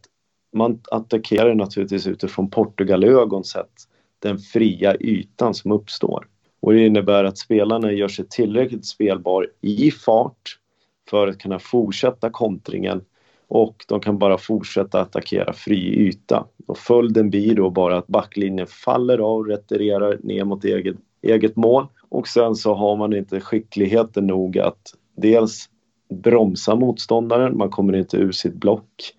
man 0.54 0.80
attackerar 0.92 1.56
naturligtvis 1.56 2.08
utifrån 2.08 2.50
Portugal-ögon 2.50 3.44
sett 3.44 3.72
den 4.20 4.38
fria 4.40 4.96
ytan 5.00 5.54
som 5.54 5.72
uppstår. 5.72 6.28
Och 6.60 6.74
det 6.74 6.86
innebär 6.86 7.24
att 7.24 7.38
spelarna 7.38 7.92
gör 7.92 8.08
sig 8.08 8.26
tillräckligt 8.30 8.86
spelbar 8.86 9.48
i 9.62 9.92
fart 9.92 10.58
för 11.10 11.28
att 11.28 11.38
kunna 11.38 11.60
fortsätta 11.60 12.30
kontringen 12.30 13.02
och 13.48 13.86
de 13.88 14.00
kan 14.00 14.18
bara 14.18 14.38
fortsätta 14.38 15.02
attackera 15.02 15.54
fri 15.54 16.08
yta. 16.08 16.48
Och 16.68 16.78
följden 16.78 17.30
blir 17.30 17.56
då 17.56 17.70
bara 17.70 17.98
att 17.98 18.08
backlinjen 18.08 18.68
faller 18.68 19.18
av, 19.18 19.48
retirerar 19.48 20.20
ner 20.24 20.44
mot 20.44 20.66
eget, 20.66 20.96
eget 21.22 21.56
mål 21.56 21.88
och 22.10 22.28
sen 22.28 22.56
så 22.56 22.74
har 22.74 22.96
man 22.96 23.14
inte 23.14 23.40
skickligheten 23.40 24.28
nog 24.28 24.60
att 24.60 24.94
dels 25.16 25.70
bromsa 26.10 26.76
motståndaren, 26.76 27.58
man 27.58 27.70
kommer 27.70 27.96
inte 27.96 28.18
ur 28.18 28.32
sitt 28.32 28.54
block. 28.54 29.14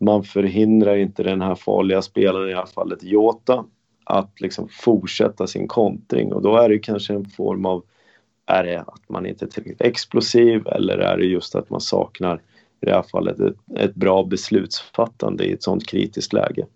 Man 0.00 0.24
förhindrar 0.24 0.96
inte 0.96 1.22
den 1.22 1.40
här 1.40 1.54
farliga 1.54 2.02
spelaren, 2.02 2.48
i 2.48 2.50
det 2.50 2.58
här 2.58 2.66
fallet 2.66 3.02
Jota, 3.02 3.64
att 4.08 4.40
liksom 4.40 4.68
fortsätta 4.70 5.46
sin 5.46 5.68
kontring 5.68 6.32
och 6.32 6.42
då 6.42 6.56
är 6.56 6.68
det 6.68 6.78
kanske 6.78 7.14
en 7.14 7.24
form 7.24 7.66
av 7.66 7.82
är 8.46 8.64
det 8.64 8.80
att 8.80 9.08
man 9.08 9.26
inte 9.26 9.44
är 9.44 9.48
tillräckligt 9.48 9.80
explosiv 9.80 10.66
eller 10.66 10.98
är 10.98 11.16
det 11.16 11.24
just 11.24 11.54
att 11.54 11.70
man 11.70 11.80
saknar 11.80 12.36
i 12.80 12.86
det 12.86 12.92
här 12.92 13.02
fallet 13.02 13.40
ett, 13.40 13.56
ett 13.78 13.94
bra 13.94 14.24
beslutsfattande 14.24 15.44
i 15.44 15.52
ett 15.52 15.62
sånt 15.62 15.86
kritiskt 15.86 16.32
läge? 16.32 16.66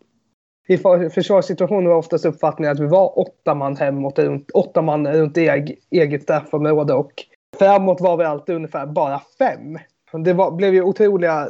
I 0.68 0.78
försvarssituationer 1.10 1.88
var 1.88 1.96
oftast 1.96 2.24
uppfattningen 2.24 2.72
att 2.72 2.80
vi 2.80 2.86
var 2.86 3.18
åtta 3.18 3.54
man 3.54 3.76
hemåt, 3.76 4.18
åtta 4.54 4.82
man 4.82 5.06
runt 5.08 5.36
eget 5.90 6.22
straffområde 6.22 6.94
och 6.94 7.12
framåt 7.58 8.00
var 8.00 8.16
vi 8.16 8.24
alltid 8.24 8.54
ungefär 8.54 8.86
bara 8.86 9.20
fem. 9.38 9.78
Det 10.24 10.32
var, 10.32 10.50
blev 10.50 10.74
ju 10.74 10.82
otroliga 10.82 11.48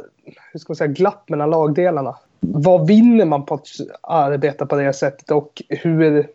hur 0.51 0.59
ska 0.59 0.71
man 0.71 0.75
säga, 0.75 0.91
glapp 0.91 1.29
mellan 1.29 1.49
lagdelarna 1.49 2.15
vad 2.43 2.87
vinner 2.87 3.25
man 3.25 3.45
på 3.45 3.53
att 3.53 3.67
arbeta 4.01 4.65
på 4.65 4.75
det 4.75 4.93
sättet 4.93 5.31
och 5.31 5.61
hur 5.69 6.27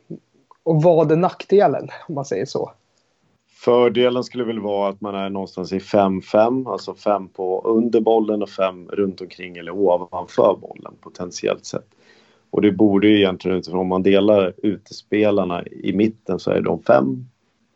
och 0.62 0.82
vad 0.82 1.12
är 1.12 1.16
nackdelen 1.16 1.88
om 2.08 2.14
man 2.14 2.24
säger 2.24 2.44
så? 2.44 2.72
Fördelen 3.64 4.24
skulle 4.24 4.44
väl 4.44 4.60
vara 4.60 4.88
att 4.88 5.00
man 5.00 5.14
är 5.14 5.30
någonstans 5.30 5.72
i 5.72 5.78
5-5, 5.78 6.72
alltså 6.72 6.94
5 6.94 7.28
på 7.28 7.62
under 7.64 8.00
bollen 8.00 8.42
och 8.42 8.48
5 8.48 8.88
runt 8.88 9.20
omkring 9.20 9.56
eller 9.56 9.72
ovanför 9.72 10.56
bollen 10.60 10.94
potentiellt 11.00 11.66
sett. 11.66 11.86
Och 12.50 12.62
det 12.62 12.72
borde 12.72 13.08
ju 13.08 13.16
egentligen 13.16 13.58
utifrån 13.58 13.80
om 13.80 13.88
man 13.88 14.02
delar 14.02 14.52
utespelarna 14.56 15.66
i 15.66 15.92
mitten 15.92 16.38
så 16.38 16.50
är 16.50 16.60
de 16.60 16.82
fem 16.82 17.26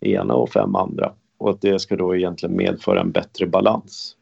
ena 0.00 0.34
och 0.34 0.50
fem 0.50 0.76
andra. 0.76 1.12
Och 1.38 1.50
att 1.50 1.60
det 1.60 1.78
ska 1.78 1.96
då 1.96 2.16
egentligen 2.16 2.56
medföra 2.56 3.00
en 3.00 3.10
bättre 3.10 3.46
balans. 3.46 4.16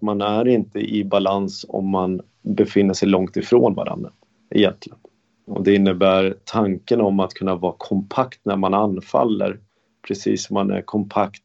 Man 0.00 0.20
är 0.20 0.48
inte 0.48 0.78
i 0.78 1.04
balans 1.04 1.66
om 1.68 1.88
man 1.88 2.20
befinner 2.42 2.94
sig 2.94 3.08
långt 3.08 3.36
ifrån 3.36 3.74
varandra 3.74 4.10
egentligen. 4.50 4.98
Och 5.46 5.64
det 5.64 5.74
innebär 5.74 6.36
tanken 6.44 7.00
om 7.00 7.20
att 7.20 7.34
kunna 7.34 7.54
vara 7.54 7.74
kompakt 7.78 8.40
när 8.42 8.56
man 8.56 8.74
anfaller 8.74 9.58
precis 10.08 10.46
som 10.46 10.54
man 10.54 10.70
är 10.70 10.82
kompakt 10.82 11.42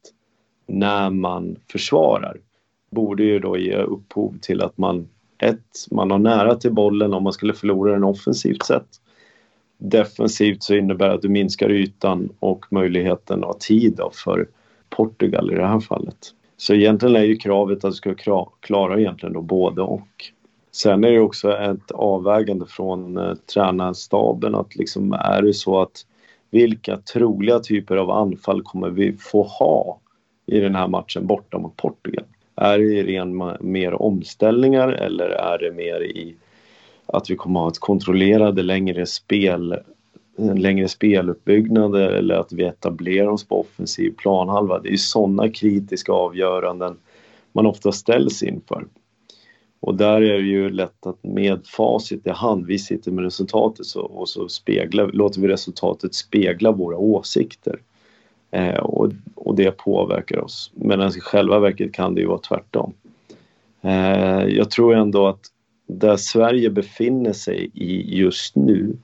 när 0.68 1.10
man 1.10 1.58
försvarar 1.72 2.38
borde 2.90 3.24
ju 3.24 3.40
då 3.40 3.58
ge 3.58 3.76
upphov 3.76 4.38
till 4.42 4.62
att 4.62 4.78
man 4.78 5.08
ett, 5.38 5.88
man 5.92 6.12
har 6.12 6.20
nära 6.20 6.56
till 6.56 6.74
bollen 6.74 7.14
om 7.14 7.24
man 7.24 7.34
skulle 7.34 7.54
förlora 7.54 7.92
den 7.92 8.04
offensivt 8.04 8.64
sett. 8.64 8.88
Defensivt 9.78 10.64
så 10.64 10.76
innebär 10.76 11.08
det 11.08 11.14
att 11.14 11.22
du 11.22 11.30
minskar 11.30 11.72
ytan 11.72 12.30
och 12.40 12.66
möjligheten 12.70 13.40
att 13.40 13.46
ha 13.46 13.58
tid 13.60 14.00
för 14.12 14.48
Portugal 14.90 15.52
i 15.52 15.56
det 15.56 15.68
här 15.68 15.80
fallet. 15.80 16.18
Så 16.58 16.74
egentligen 16.74 17.16
är 17.16 17.24
ju 17.24 17.36
kravet 17.36 17.84
att 17.84 17.92
du 17.92 17.96
ska 17.96 18.46
klara 18.60 19.00
egentligen 19.00 19.34
då 19.34 19.42
både 19.42 19.82
och. 19.82 20.32
Sen 20.76 21.04
är 21.04 21.12
det 21.12 21.20
också 21.20 21.58
ett 21.58 21.92
avvägande 21.92 22.66
från 22.66 23.18
eh, 23.18 23.34
tränarstaben 23.54 24.56
att 24.56 24.76
liksom 24.76 25.14
är 25.14 25.42
det 25.42 25.54
så 25.54 25.82
att 25.82 26.06
vilka 26.52 26.98
troliga 26.98 27.60
typer 27.60 27.98
av 27.98 28.12
anfall 28.12 28.62
kommer 28.62 28.90
vi 28.90 29.14
få 29.14 29.44
ha 29.44 30.00
i 30.46 30.60
den 30.60 30.76
här 30.76 30.88
matchen 30.88 31.28
borta 31.28 31.58
mot 31.58 31.76
Portugal? 31.76 32.24
Är 32.56 32.80
det 32.80 33.04
ren 33.04 33.54
mer 33.60 34.02
omställningar 34.02 34.88
eller 34.88 35.30
är 35.30 35.58
det 35.58 35.72
mer 35.72 36.04
i 36.04 36.36
att 37.06 37.30
vi 37.30 37.36
kommer 37.36 37.60
ha 37.60 37.68
ett 37.68 37.80
kontrollerade 37.80 38.64
längre 38.64 39.06
spel 39.06 39.72
eh, 40.38 40.56
längre 40.56 40.88
speluppbyggnader 40.88 42.10
eller 42.10 42.36
att 42.36 42.54
vi 42.54 42.64
etablerar 42.64 43.28
oss 43.28 43.48
på 43.48 43.60
offensiv 43.60 44.16
planhalva. 44.18 44.80
Det 44.80 44.90
är 44.90 44.92
ju 44.92 44.98
sådana 44.98 45.50
kritiska 45.50 46.12
avgöranden 46.12 46.98
man 47.52 47.66
ofta 47.66 47.92
ställs 47.92 48.44
inför. 48.44 48.86
Och 49.80 49.96
där 49.96 50.22
är 50.22 50.38
det 50.38 50.48
ju 50.48 50.70
lätt 50.70 51.06
att 51.06 51.24
med 51.24 51.68
facit 51.68 52.28
i 52.28 52.30
hand, 52.30 52.66
vi 52.66 52.80
sitter 52.80 53.12
med 53.12 53.24
resultatet 53.24 53.86
så, 53.86 54.02
och 54.02 54.30
så 54.30 54.50
speglar, 54.50 55.08
låter 55.08 55.42
vi 55.42 55.48
resultatet 55.48 56.16
spegla 56.16 56.72
våra 56.72 56.98
åsikter. 56.98 57.80
Eh, 58.52 58.78
och, 58.78 59.12
och 59.36 59.56
det 59.56 59.72
påverkar 59.72 60.40
oss. 60.40 60.72
Medan 60.76 61.10
i 61.10 61.20
själva 61.20 61.60
verket 61.60 61.94
kan 61.94 62.16
det 62.16 62.22
ju 62.22 62.28
vara 62.28 62.40
tvärtom. 62.40 62.94
Eh, 63.82 64.46
jag 64.46 64.72
tror 64.72 64.96
ändå 64.96 65.28
att 65.28 65.42
där 65.88 66.18
Sverige 66.18 66.70
befinner 66.70 67.34
sig 67.34 67.72
i 67.74 68.18
just 68.18 68.56
nu 68.56 68.98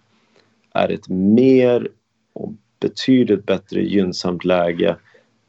är 0.74 0.90
ett 0.90 1.10
mer 1.10 1.88
och 2.34 2.54
betydligt 2.80 3.46
bättre 3.46 3.82
gynnsamt 3.82 4.46
läge 4.46 4.96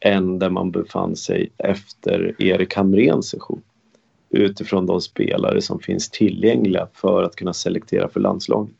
än 0.01 0.39
där 0.39 0.51
man 0.51 0.71
befann 0.71 1.17
sig 1.17 1.51
efter 1.59 2.35
Erik 2.39 2.77
Hamréns 2.77 3.23
session 3.23 3.63
utifrån 4.33 4.87
de 4.87 5.01
spelare 5.01 5.63
som 5.63 5.79
finns 5.79 6.11
tillgängliga 6.11 6.89
för 6.95 7.23
att 7.23 7.37
kunna 7.37 7.53
selektera 7.53 8.09
för 8.09 8.21
landslaget. 8.21 8.75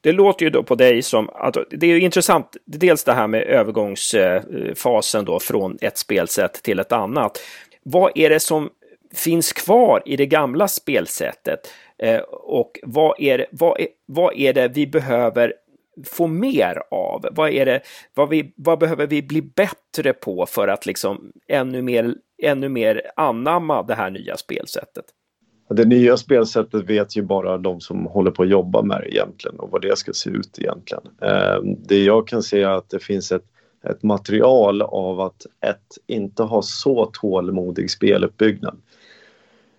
Det 0.00 0.12
låter 0.12 0.44
ju 0.44 0.50
då 0.50 0.62
på 0.62 0.74
dig 0.74 1.02
som 1.02 1.28
att 1.34 1.56
det 1.70 1.86
är 1.86 1.98
intressant, 1.98 2.56
dels 2.64 3.04
det 3.04 3.12
här 3.12 3.26
med 3.26 3.42
övergångsfasen 3.42 5.24
då 5.24 5.40
från 5.40 5.78
ett 5.80 5.98
spelsätt 5.98 6.62
till 6.62 6.78
ett 6.78 6.92
annat. 6.92 7.40
Vad 7.82 8.12
är 8.14 8.30
det 8.30 8.40
som 8.40 8.70
finns 9.14 9.52
kvar 9.52 10.02
i 10.06 10.16
det 10.16 10.26
gamla 10.26 10.68
spelsättet? 10.68 11.60
Eh, 11.98 12.20
och 12.30 12.78
vad 12.82 13.20
är, 13.20 13.38
det, 13.38 13.46
vad, 13.50 13.80
är, 13.80 13.88
vad 14.06 14.34
är 14.36 14.52
det 14.52 14.68
vi 14.68 14.86
behöver 14.86 15.54
få 16.04 16.26
mer 16.26 16.82
av? 16.90 17.26
Vad, 17.32 17.50
är 17.50 17.66
det, 17.66 17.80
vad, 18.14 18.28
vi, 18.28 18.52
vad 18.56 18.78
behöver 18.78 19.06
vi 19.06 19.22
bli 19.22 19.42
bättre 19.42 20.12
på 20.12 20.46
för 20.46 20.68
att 20.68 20.86
liksom 20.86 21.32
ännu 21.48 21.82
mer, 21.82 22.14
ännu 22.42 22.68
mer 22.68 23.02
anamma 23.16 23.82
det 23.82 23.94
här 23.94 24.10
nya 24.10 24.36
spelsättet? 24.36 25.04
Det 25.70 25.84
nya 25.84 26.16
spelsättet 26.16 26.90
vet 26.90 27.16
ju 27.16 27.22
bara 27.22 27.58
de 27.58 27.80
som 27.80 28.06
håller 28.06 28.30
på 28.30 28.42
att 28.42 28.48
jobba 28.48 28.82
med 28.82 29.00
det 29.00 29.14
egentligen 29.14 29.58
och 29.58 29.70
vad 29.70 29.82
det 29.82 29.98
ska 29.98 30.12
se 30.12 30.30
ut 30.30 30.58
egentligen. 30.58 31.02
Ehm, 31.20 31.82
det 31.82 32.04
jag 32.04 32.28
kan 32.28 32.42
se 32.42 32.62
är 32.62 32.68
att 32.68 32.90
det 32.90 32.98
finns 32.98 33.32
ett, 33.32 33.44
ett 33.84 34.02
material 34.02 34.82
av 34.82 35.20
att 35.20 35.46
ett, 35.60 35.98
inte 36.06 36.42
ha 36.42 36.62
så 36.62 37.10
tålmodig 37.12 37.90
speluppbyggnad. 37.90 38.76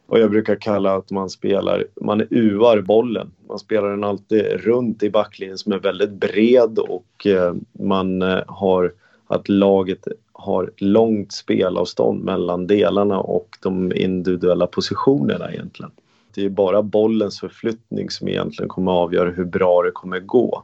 Och 0.08 0.20
jag 0.20 0.32
brukar 0.32 0.56
kalla 0.56 0.96
att 0.96 1.12
man 1.12 1.30
spelar, 1.30 1.86
man 2.02 2.28
uar 2.30 2.82
bollen. 2.82 3.32
Man 3.48 3.60
spelar 3.60 3.90
den 3.90 4.04
alltid 4.04 4.46
runt 4.46 5.04
i 5.04 5.10
backlinjen 5.10 5.58
som 5.58 5.72
är 5.72 5.80
väldigt 5.80 6.12
bred 6.12 6.80
och 6.80 7.28
eh, 7.28 7.54
man 7.72 8.22
eh, 8.22 8.40
har 8.48 8.94
att 9.28 9.50
laget 9.50 10.08
har 10.40 10.72
långt 10.78 11.32
spelavstånd 11.32 12.24
mellan 12.24 12.68
delarna 12.68 13.20
och 13.20 13.50
de 13.62 13.94
individuella 13.96 14.68
positionerna 14.68 15.52
egentligen. 15.52 15.92
Det 16.36 16.46
är 16.46 16.50
bara 16.50 16.82
bollens 16.82 17.40
förflyttning 17.40 18.10
som 18.10 18.28
egentligen 18.28 18.70
kommer 18.70 18.92
att 18.92 18.98
avgöra 18.98 19.30
hur 19.30 19.46
bra 19.46 19.82
det 19.84 19.92
kommer 19.92 20.20
gå. 20.20 20.64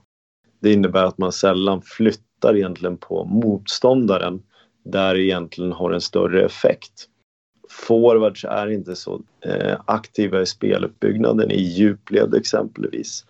Det 0.59 0.73
innebär 0.73 1.03
att 1.03 1.17
man 1.17 1.31
sällan 1.31 1.81
flyttar 1.81 2.55
egentligen 2.55 2.97
på 2.97 3.25
motståndaren 3.25 4.43
där 4.83 5.13
det 5.13 5.23
egentligen 5.23 5.71
har 5.71 5.91
en 5.91 6.01
större 6.01 6.45
effekt 6.45 7.09
forwards 7.69 8.45
är 8.45 8.67
inte 8.67 8.95
så 8.95 9.21
eh, 9.41 9.77
aktiva 9.85 10.41
i 10.41 10.45
speluppbyggnaden 10.45 11.51
i 11.51 11.61
djupled 11.61 12.33
exempelvis. 12.33 13.25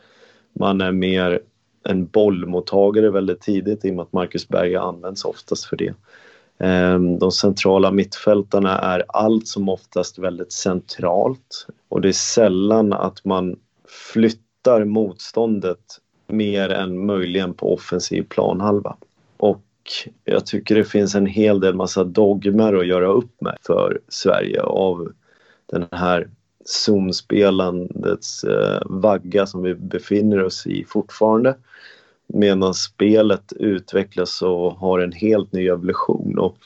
Man 0.53 0.81
är 0.81 0.91
mer 0.91 1.39
en 1.83 2.05
bollmottagare 2.05 3.09
väldigt 3.09 3.41
tidigt 3.41 3.85
i 3.85 3.91
och 3.91 3.95
med 3.95 4.03
att 4.03 4.13
Marcus 4.13 4.47
Berg 4.47 4.75
används 4.75 5.25
oftast 5.25 5.65
för 5.65 5.77
det. 5.77 5.93
Ehm, 6.59 7.19
de 7.19 7.31
centrala 7.31 7.91
mittfältarna 7.91 8.79
är 8.79 9.03
allt 9.07 9.47
som 9.47 9.69
oftast 9.69 10.19
väldigt 10.19 10.51
centralt 10.51 11.67
och 11.89 12.01
det 12.01 12.07
är 12.07 12.13
sällan 12.13 12.93
att 12.93 13.25
man 13.25 13.55
flyttar 14.13 14.85
motståndet 14.85 15.99
mer 16.27 16.69
än 16.69 17.05
möjligen 17.05 17.53
på 17.53 17.73
offensiv 17.73 18.23
planhalva. 18.29 18.95
Och 19.37 19.63
jag 20.23 20.45
tycker 20.45 20.75
det 20.75 20.83
finns 20.83 21.15
en 21.15 21.25
hel 21.25 21.59
del 21.59 21.75
massa 21.75 22.03
dogmer 22.03 22.73
att 22.73 22.87
göra 22.87 23.07
upp 23.07 23.41
med 23.41 23.57
för 23.61 23.99
Sverige 24.07 24.61
av 24.61 25.11
den 25.65 25.87
här 25.91 26.29
Zoom-spelandets 26.65 28.43
eh, 28.43 28.81
vagga 28.85 29.45
som 29.45 29.63
vi 29.63 29.75
befinner 29.75 30.43
oss 30.43 30.67
i 30.67 30.85
fortfarande. 30.87 31.55
Medan 32.27 32.73
spelet 32.73 33.53
utvecklas 33.53 34.41
och 34.41 34.71
har 34.71 34.99
en 34.99 35.11
helt 35.11 35.51
ny 35.51 35.67
evolution. 35.67 36.39
Och 36.39 36.57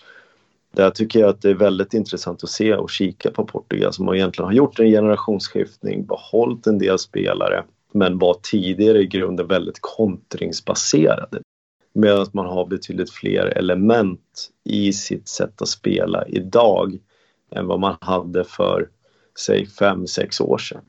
där 0.72 0.90
tycker 0.90 1.20
jag 1.20 1.30
att 1.30 1.42
det 1.42 1.50
är 1.50 1.56
väldigt 1.56 1.94
intressant 1.94 2.44
att 2.44 2.50
se 2.50 2.76
och 2.76 2.90
kika 2.90 3.32
på 3.32 3.46
Portugal 3.46 3.94
som 3.94 4.14
egentligen 4.14 4.46
har 4.46 4.54
gjort 4.54 4.80
en 4.80 4.90
generationsskiftning, 4.90 6.06
behållit 6.06 6.68
en 6.68 6.80
del 6.80 7.00
spelare 7.00 7.64
men 7.92 8.18
var 8.18 8.38
tidigare 8.44 9.00
i 9.00 9.08
grunden 9.08 9.48
väldigt 9.48 9.78
kontringsbaserade. 9.82 11.42
Medan 11.94 12.28
man 12.32 12.46
har 12.46 12.66
betydligt 12.66 13.12
fler 13.12 13.46
element 13.46 14.50
i 14.64 14.94
sitt 14.94 15.28
sätt 15.28 15.62
att 15.62 15.68
spela 15.68 16.28
idag 16.28 16.98
än 17.52 17.68
vad 17.68 17.80
man 17.80 17.98
hade 18.02 18.44
för 18.44 18.90
säg 19.40 19.66
fem 19.66 20.08
sex 20.08 20.42
år 20.42 20.58
sedan. 20.58 20.84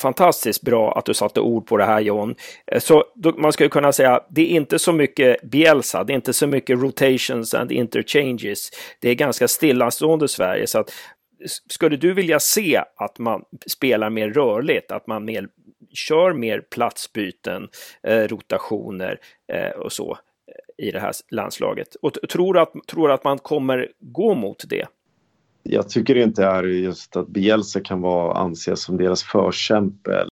Fantastiskt 0.00 0.62
bra 0.62 0.92
att 0.92 1.04
du 1.04 1.14
satte 1.14 1.40
ord 1.40 1.66
på 1.66 1.76
det 1.76 1.84
här 1.84 2.00
John. 2.00 2.34
Eh, 2.66 2.80
så 2.80 3.04
man 3.36 3.52
skulle 3.52 3.68
kunna 3.68 3.92
säga 3.92 4.20
det 4.28 4.42
är 4.42 4.56
inte 4.56 4.78
så 4.78 4.92
mycket 4.92 5.42
Bielsa, 5.42 6.04
det 6.04 6.12
är 6.12 6.14
inte 6.14 6.32
så 6.32 6.46
mycket 6.46 6.78
rotations 6.78 7.54
and 7.54 7.72
interchanges. 7.72 8.70
Det 9.00 9.10
är 9.10 9.14
ganska 9.14 9.48
stillastående 9.48 10.28
Sverige 10.28 10.66
så 10.66 10.78
att 10.78 10.90
skulle 11.66 11.96
du 11.96 12.12
vilja 12.12 12.40
se 12.40 12.82
att 12.96 13.18
man 13.18 13.42
spelar 13.66 14.10
mer 14.10 14.30
rörligt, 14.30 14.92
att 14.92 15.06
man 15.06 15.24
mer, 15.24 15.48
kör 15.94 16.32
mer 16.32 16.60
platsbyten, 16.60 17.68
eh, 18.02 18.22
rotationer 18.22 19.18
eh, 19.52 19.70
och 19.70 19.92
så? 19.92 20.12
Eh, 20.12 20.86
i 20.86 20.90
det 20.90 21.00
här 21.00 21.12
landslaget. 21.30 21.94
Och 21.94 22.12
tror 22.28 22.58
att, 22.58 22.72
tror 22.86 23.10
att 23.10 23.24
man 23.24 23.38
kommer 23.38 23.88
gå 24.00 24.34
mot 24.34 24.64
det? 24.68 24.86
Jag 25.66 25.88
tycker 25.88 26.16
inte 26.16 26.44
är 26.44 26.64
just 26.64 27.16
att 27.16 27.28
Bielsa 27.28 27.80
kan 27.80 28.00
vara 28.00 28.34
anses 28.34 28.82
som 28.82 28.96
deras 28.96 29.22
förkämpe. 29.22 30.26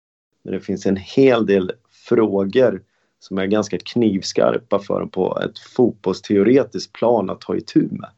Men 0.42 0.52
det 0.52 0.60
finns 0.60 0.86
en 0.86 0.96
hel 0.96 1.46
del 1.46 1.72
frågor 1.90 2.82
som 3.20 3.38
är 3.38 3.46
ganska 3.46 3.78
knivskarpa 3.78 4.78
för 4.78 5.00
dem 5.00 5.10
på 5.10 5.38
ett 5.44 5.58
fotbollsteoretiskt 5.58 6.92
plan 6.92 7.30
att 7.30 7.40
ta 7.40 7.56
itu 7.56 7.88
med. 7.90 8.10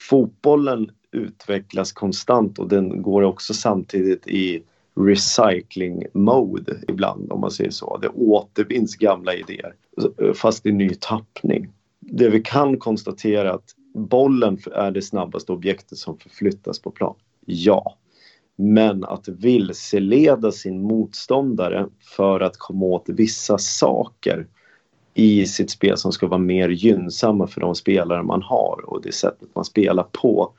Fotbollen 0.00 0.90
utvecklas 1.12 1.92
konstant 1.92 2.58
och 2.58 2.68
den 2.68 3.02
går 3.02 3.22
också 3.22 3.54
samtidigt 3.54 4.26
i 4.26 4.62
recycling 4.96 6.04
mode 6.12 6.76
ibland 6.88 7.32
om 7.32 7.40
man 7.40 7.50
säger 7.50 7.70
så. 7.70 7.96
Det 7.96 8.08
återvinns 8.08 8.96
gamla 8.96 9.34
idéer 9.34 9.74
fast 10.34 10.66
i 10.66 10.72
ny 10.72 10.90
tappning. 11.00 11.68
Det 12.00 12.30
vi 12.30 12.40
kan 12.40 12.78
konstatera 12.78 13.48
är 13.48 13.54
att 13.54 13.74
bollen 13.94 14.58
är 14.72 14.90
det 14.90 15.02
snabbaste 15.02 15.52
objektet 15.52 15.98
som 15.98 16.18
förflyttas 16.18 16.78
på 16.78 16.90
plan. 16.90 17.14
Ja. 17.46 17.96
Men 18.56 19.04
att 19.04 19.28
vilseleda 19.28 20.52
sin 20.52 20.82
motståndare 20.82 21.86
för 22.16 22.40
att 22.40 22.56
komma 22.56 22.86
åt 22.86 23.08
vissa 23.08 23.58
saker 23.58 24.46
i 25.14 25.46
sitt 25.46 25.70
spel 25.70 25.96
som 25.96 26.12
ska 26.12 26.26
vara 26.26 26.38
mer 26.38 26.68
gynnsamma 26.68 27.46
för 27.46 27.60
de 27.60 27.74
spelare 27.74 28.22
man 28.22 28.42
har 28.42 28.84
och 28.86 29.02
det 29.02 29.12
sättet 29.12 29.48
man 29.54 29.64
spelar 29.64 30.02
på. 30.02 30.52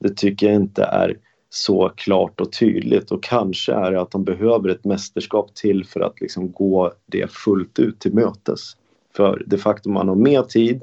Det 0.00 0.16
tycker 0.16 0.46
jag 0.46 0.54
inte 0.56 0.82
är 0.84 1.18
så 1.50 1.92
klart 1.96 2.40
och 2.40 2.52
tydligt 2.52 3.10
och 3.10 3.22
kanske 3.22 3.72
är 3.72 3.92
det 3.92 4.00
att 4.00 4.10
de 4.10 4.24
behöver 4.24 4.68
ett 4.68 4.84
mästerskap 4.84 5.54
till 5.54 5.84
för 5.84 6.00
att 6.00 6.20
liksom 6.20 6.52
gå 6.52 6.92
det 7.06 7.32
fullt 7.32 7.78
ut 7.78 8.00
till 8.00 8.14
mötes. 8.14 8.76
För 9.16 9.42
det 9.46 9.58
faktum 9.58 9.92
man 9.92 10.08
har 10.08 10.14
mer 10.14 10.42
tid, 10.42 10.82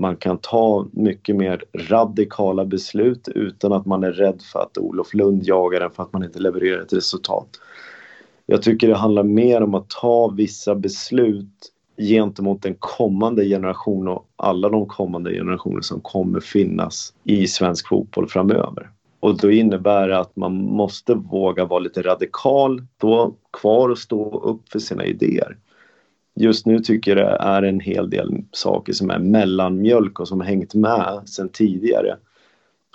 man 0.00 0.16
kan 0.16 0.38
ta 0.38 0.86
mycket 0.92 1.36
mer 1.36 1.64
radikala 1.74 2.64
beslut 2.64 3.28
utan 3.28 3.72
att 3.72 3.86
man 3.86 4.04
är 4.04 4.12
rädd 4.12 4.42
för 4.52 4.60
att 4.60 4.78
Olof 4.78 5.14
Lund 5.14 5.42
jagar 5.46 5.80
en 5.80 5.90
för 5.90 6.02
att 6.02 6.12
man 6.12 6.24
inte 6.24 6.38
levererar 6.38 6.82
ett 6.82 6.92
resultat. 6.92 7.48
Jag 8.46 8.62
tycker 8.62 8.88
det 8.88 8.96
handlar 8.96 9.22
mer 9.22 9.62
om 9.62 9.74
att 9.74 9.88
ta 9.88 10.28
vissa 10.28 10.74
beslut 10.74 11.72
gentemot 11.98 12.62
den 12.62 12.74
kommande 12.78 13.44
generationen 13.44 14.08
och 14.08 14.26
alla 14.36 14.68
de 14.68 14.86
kommande 14.86 15.32
generationer 15.32 15.80
som 15.80 16.00
kommer 16.00 16.40
finnas 16.40 17.14
i 17.24 17.46
svensk 17.46 17.88
fotboll 17.88 18.28
framöver. 18.28 18.90
Och 19.20 19.36
då 19.36 19.50
innebär 19.50 20.08
det 20.08 20.18
att 20.18 20.36
man 20.36 20.54
måste 20.54 21.14
våga 21.14 21.64
vara 21.64 21.80
lite 21.80 22.02
radikal, 22.02 22.82
stå 22.96 23.34
kvar 23.52 23.88
och 23.88 23.98
stå 23.98 24.40
upp 24.40 24.68
för 24.68 24.78
sina 24.78 25.04
idéer. 25.04 25.56
Just 26.40 26.66
nu 26.66 26.78
tycker 26.78 27.16
jag 27.16 27.26
det 27.26 27.36
är 27.40 27.62
en 27.62 27.80
hel 27.80 28.10
del 28.10 28.44
saker 28.52 28.92
som 28.92 29.10
är 29.10 29.18
mellanmjölk 29.18 30.20
och 30.20 30.28
som 30.28 30.40
har 30.40 30.46
hängt 30.46 30.74
med 30.74 31.22
sedan 31.26 31.48
tidigare 31.48 32.16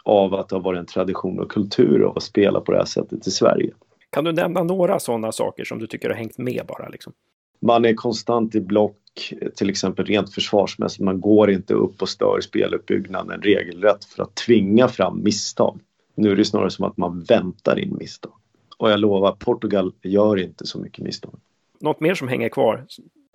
av 0.03 0.33
att 0.33 0.49
det 0.49 0.55
har 0.55 0.61
varit 0.61 0.79
en 0.79 0.85
tradition 0.85 1.39
och 1.39 1.51
kultur 1.51 2.01
av 2.01 2.17
att 2.17 2.23
spela 2.23 2.59
på 2.59 2.71
det 2.71 2.77
här 2.77 2.85
sättet 2.85 3.27
i 3.27 3.31
Sverige. 3.31 3.71
Kan 4.09 4.23
du 4.23 4.31
nämna 4.31 4.63
några 4.63 4.99
sådana 4.99 5.31
saker 5.31 5.63
som 5.63 5.79
du 5.79 5.87
tycker 5.87 6.09
har 6.09 6.15
hängt 6.15 6.37
med 6.37 6.61
bara? 6.67 6.89
Liksom? 6.89 7.13
Man 7.59 7.85
är 7.85 7.93
konstant 7.93 8.55
i 8.55 8.61
block, 8.61 9.33
till 9.55 9.69
exempel 9.69 10.05
rent 10.05 10.33
försvarsmässigt. 10.33 11.03
Man 11.03 11.21
går 11.21 11.51
inte 11.51 11.73
upp 11.73 12.01
och 12.01 12.09
stör 12.09 12.41
speluppbyggnaden 12.41 13.41
regelrätt 13.41 14.05
för 14.05 14.23
att 14.23 14.35
tvinga 14.35 14.87
fram 14.87 15.23
misstag. 15.23 15.79
Nu 16.15 16.31
är 16.31 16.35
det 16.35 16.45
snarare 16.45 16.69
som 16.69 16.85
att 16.85 16.97
man 16.97 17.21
väntar 17.21 17.79
in 17.79 17.97
misstag. 17.99 18.33
Och 18.77 18.91
jag 18.91 18.99
lovar, 18.99 19.31
Portugal 19.31 19.93
gör 20.01 20.39
inte 20.39 20.65
så 20.65 20.79
mycket 20.79 21.03
misstag. 21.03 21.33
Något 21.79 21.99
mer 21.99 22.15
som 22.15 22.27
hänger 22.27 22.49
kvar? 22.49 22.85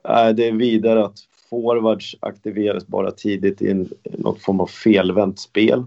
Äh, 0.09 0.29
det 0.29 0.49
är 0.49 0.53
vidare 0.53 1.05
att 1.05 1.19
forwards 1.51 2.17
aktiveras 2.21 2.87
bara 2.87 3.11
tidigt 3.11 3.63
i 3.63 3.87
något 4.19 4.43
form 4.43 4.61
av 4.61 4.67
felvänt 4.67 5.39
spel. 5.39 5.85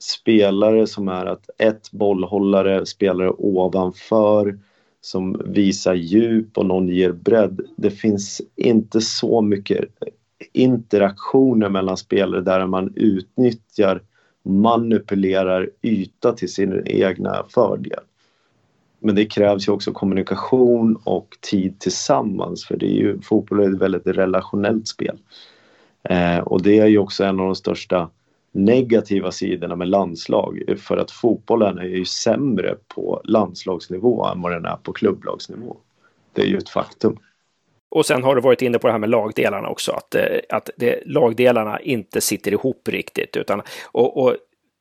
spelare 0.00 0.86
som 0.86 1.08
är 1.08 1.26
att 1.26 1.50
ett 1.58 1.90
bollhållare, 1.90 2.86
spelare 2.86 3.30
ovanför 3.30 4.58
som 5.00 5.42
visar 5.44 5.94
djup 5.94 6.58
och 6.58 6.66
någon 6.66 6.88
ger 6.88 7.12
bredd. 7.12 7.60
Det 7.76 7.90
finns 7.90 8.40
inte 8.56 9.00
så 9.00 9.42
mycket 9.42 9.84
interaktioner 10.52 11.68
mellan 11.68 11.96
spelare 11.96 12.40
där 12.40 12.66
man 12.66 12.92
utnyttjar 12.96 14.02
manipulerar 14.42 15.70
yta 15.82 16.32
till 16.32 16.52
sin 16.52 16.82
egna 16.86 17.44
fördel. 17.48 18.00
Men 18.98 19.14
det 19.14 19.26
krävs 19.26 19.68
ju 19.68 19.72
också 19.72 19.92
kommunikation 19.92 20.98
och 21.04 21.36
tid 21.40 21.80
tillsammans 21.80 22.66
för 22.66 22.76
det 22.76 22.86
är 22.86 22.96
ju, 22.96 23.20
fotboll 23.20 23.60
är 23.60 23.74
ett 23.74 23.80
väldigt 23.80 24.06
relationellt 24.06 24.88
spel. 24.88 25.18
Eh, 26.02 26.38
och 26.38 26.62
det 26.62 26.78
är 26.78 26.86
ju 26.86 26.98
också 26.98 27.24
en 27.24 27.40
av 27.40 27.46
de 27.46 27.54
största 27.54 28.10
negativa 28.52 29.32
sidorna 29.32 29.76
med 29.76 29.88
landslag 29.88 30.62
för 30.78 30.96
att 30.96 31.10
fotbollen 31.10 31.78
är 31.78 31.84
ju 31.84 32.04
sämre 32.04 32.76
på 32.94 33.20
landslagsnivå 33.24 34.26
än 34.26 34.42
vad 34.42 34.52
den 34.52 34.64
är 34.64 34.76
på 34.76 34.92
klubblagsnivå. 34.92 35.76
Det 36.32 36.42
är 36.42 36.46
ju 36.46 36.58
ett 36.58 36.68
faktum. 36.68 37.16
Och 37.90 38.06
sen 38.06 38.22
har 38.22 38.34
du 38.34 38.40
varit 38.40 38.62
inne 38.62 38.78
på 38.78 38.86
det 38.86 38.92
här 38.92 38.98
med 38.98 39.10
lagdelarna 39.10 39.68
också, 39.68 39.92
att, 39.92 40.14
eh, 40.14 40.22
att 40.48 40.70
det, 40.76 41.02
lagdelarna 41.06 41.80
inte 41.80 42.20
sitter 42.20 42.52
ihop 42.52 42.88
riktigt. 42.88 43.36
Utan, 43.36 43.62
och, 43.92 44.22
och 44.22 44.36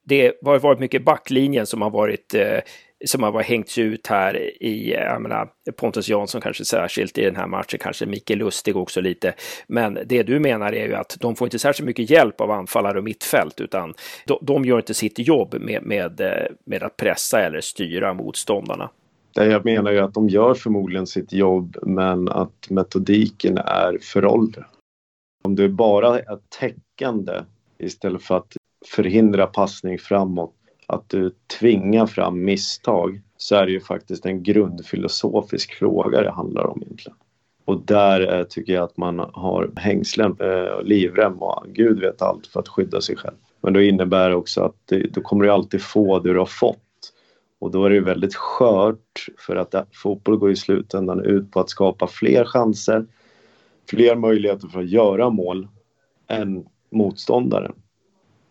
det 0.07 0.33
har 0.45 0.59
varit 0.59 0.79
mycket 0.79 1.05
backlinjen 1.05 1.65
som 1.65 1.81
har 1.81 1.89
varit 1.89 2.33
eh, 2.33 2.59
som 3.05 3.23
har 3.23 3.41
hängts 3.41 3.77
ut 3.77 4.07
här 4.07 4.63
i, 4.63 4.93
eh, 4.93 5.01
jag 5.01 5.21
menar, 5.21 5.49
Pontus 5.75 6.09
Jansson 6.09 6.41
kanske 6.41 6.65
särskilt 6.65 7.17
i 7.17 7.21
den 7.23 7.35
här 7.35 7.47
matchen, 7.47 7.79
kanske 7.79 8.05
Micke 8.05 8.29
Lustig 8.29 8.77
också 8.77 9.01
lite. 9.01 9.33
Men 9.67 9.99
det 10.05 10.23
du 10.23 10.39
menar 10.39 10.73
är 10.73 10.87
ju 10.87 10.93
att 10.95 11.17
de 11.19 11.35
får 11.35 11.45
inte 11.45 11.59
särskilt 11.59 11.87
mycket 11.87 12.09
hjälp 12.09 12.41
av 12.41 12.51
anfallare 12.51 12.97
och 12.97 13.03
mittfält, 13.03 13.61
utan 13.61 13.93
de, 14.25 14.39
de 14.41 14.65
gör 14.65 14.77
inte 14.77 14.93
sitt 14.93 15.19
jobb 15.19 15.55
med, 15.59 15.83
med, 15.83 16.21
eh, 16.21 16.47
med 16.65 16.83
att 16.83 16.97
pressa 16.97 17.41
eller 17.41 17.61
styra 17.61 18.13
motståndarna. 18.13 18.89
Jag 19.33 19.65
menar 19.65 19.91
ju 19.91 19.99
att 19.99 20.13
de 20.13 20.29
gör 20.29 20.53
förmodligen 20.53 21.07
sitt 21.07 21.33
jobb 21.33 21.77
men 21.81 22.29
att 22.29 22.69
metodiken 22.69 23.57
är 23.57 23.97
föråldrad. 24.01 24.65
Om 25.43 25.55
du 25.55 25.69
bara 25.69 26.19
är 26.19 26.39
täckande 26.59 27.41
istället 27.79 28.23
för 28.23 28.37
att 28.37 28.56
förhindra 28.87 29.47
passning 29.47 29.99
framåt, 29.99 30.53
att 30.87 31.09
du 31.09 31.31
tvingar 31.59 32.05
fram 32.05 32.43
misstag 32.43 33.21
så 33.37 33.55
är 33.55 33.65
det 33.65 33.71
ju 33.71 33.79
faktiskt 33.79 34.25
en 34.25 34.43
grundfilosofisk 34.43 35.73
fråga 35.73 36.21
det 36.21 36.31
handlar 36.31 36.63
om 36.67 36.81
egentligen. 36.81 37.17
Och 37.65 37.81
där 37.85 38.39
eh, 38.39 38.43
tycker 38.43 38.73
jag 38.73 38.83
att 38.83 38.97
man 38.97 39.19
har 39.19 39.71
hängslen, 39.75 40.35
eh, 40.39 40.83
livrem 40.83 41.33
och 41.33 41.65
gud 41.67 41.99
vet 41.99 42.21
allt 42.21 42.47
för 42.47 42.59
att 42.59 42.67
skydda 42.67 43.01
sig 43.01 43.15
själv. 43.15 43.35
Men 43.61 43.73
då 43.73 43.81
innebär 43.81 44.29
det 44.29 44.35
också 44.35 44.61
att 44.61 44.75
det, 44.85 45.13
då 45.13 45.21
kommer 45.21 45.43
du 45.45 45.51
alltid 45.51 45.81
få 45.81 46.19
det 46.19 46.33
du 46.33 46.39
har 46.39 46.45
fått 46.45 46.79
och 47.59 47.71
då 47.71 47.85
är 47.85 47.89
det 47.89 47.99
väldigt 47.99 48.35
skört 48.35 49.25
för 49.37 49.55
att 49.55 49.73
eh, 49.73 49.83
fotboll 49.93 50.37
går 50.37 50.51
i 50.51 50.55
slutändan 50.55 51.25
ut 51.25 51.51
på 51.51 51.59
att 51.59 51.69
skapa 51.69 52.07
fler 52.07 52.45
chanser, 52.45 53.05
fler 53.89 54.15
möjligheter 54.15 54.67
för 54.67 54.79
att 54.79 54.89
göra 54.89 55.29
mål 55.29 55.67
än 56.27 56.65
motståndaren. 56.89 57.73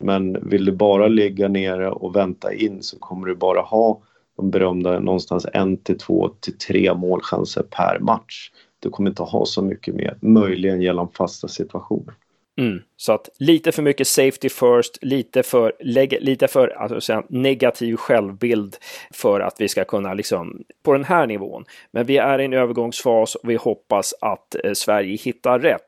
Men 0.06 0.48
vill 0.48 0.64
du 0.64 0.72
bara 0.72 1.08
ligga 1.08 1.48
nere 1.48 1.90
och 1.90 2.16
vänta 2.16 2.52
in 2.52 2.82
så 2.82 2.98
kommer 2.98 3.26
du 3.26 3.34
bara 3.34 3.60
ha 3.60 4.00
de 4.36 4.50
berömda 4.50 4.98
någonstans 4.98 5.46
en 5.52 5.76
till 5.76 5.98
två 5.98 6.28
till 6.40 6.58
tre 6.58 6.94
målchanser 6.94 7.62
per 7.62 7.98
match. 8.00 8.50
Du 8.80 8.90
kommer 8.90 9.10
inte 9.10 9.22
ha 9.22 9.44
så 9.46 9.62
mycket 9.62 9.94
mer, 9.94 10.18
möjligen 10.20 10.82
genom 10.82 11.08
fasta 11.08 11.48
situationer. 11.48 12.14
Mm. 12.58 12.82
Så 12.96 13.12
att 13.12 13.28
lite 13.38 13.72
för 13.72 13.82
mycket 13.82 14.08
safety 14.08 14.48
first, 14.48 14.98
lite 15.02 15.42
för, 15.42 15.72
lite 16.20 16.48
för 16.48 16.68
alltså, 16.68 17.22
negativ 17.28 17.96
självbild 17.96 18.76
för 19.10 19.40
att 19.40 19.60
vi 19.60 19.68
ska 19.68 19.84
kunna 19.84 20.14
liksom 20.14 20.64
på 20.84 20.92
den 20.92 21.04
här 21.04 21.26
nivån. 21.26 21.64
Men 21.90 22.06
vi 22.06 22.16
är 22.16 22.38
i 22.38 22.44
en 22.44 22.52
övergångsfas 22.52 23.34
och 23.34 23.50
vi 23.50 23.54
hoppas 23.54 24.14
att 24.20 24.56
eh, 24.64 24.72
Sverige 24.72 25.16
hittar 25.16 25.58
rätt 25.58 25.80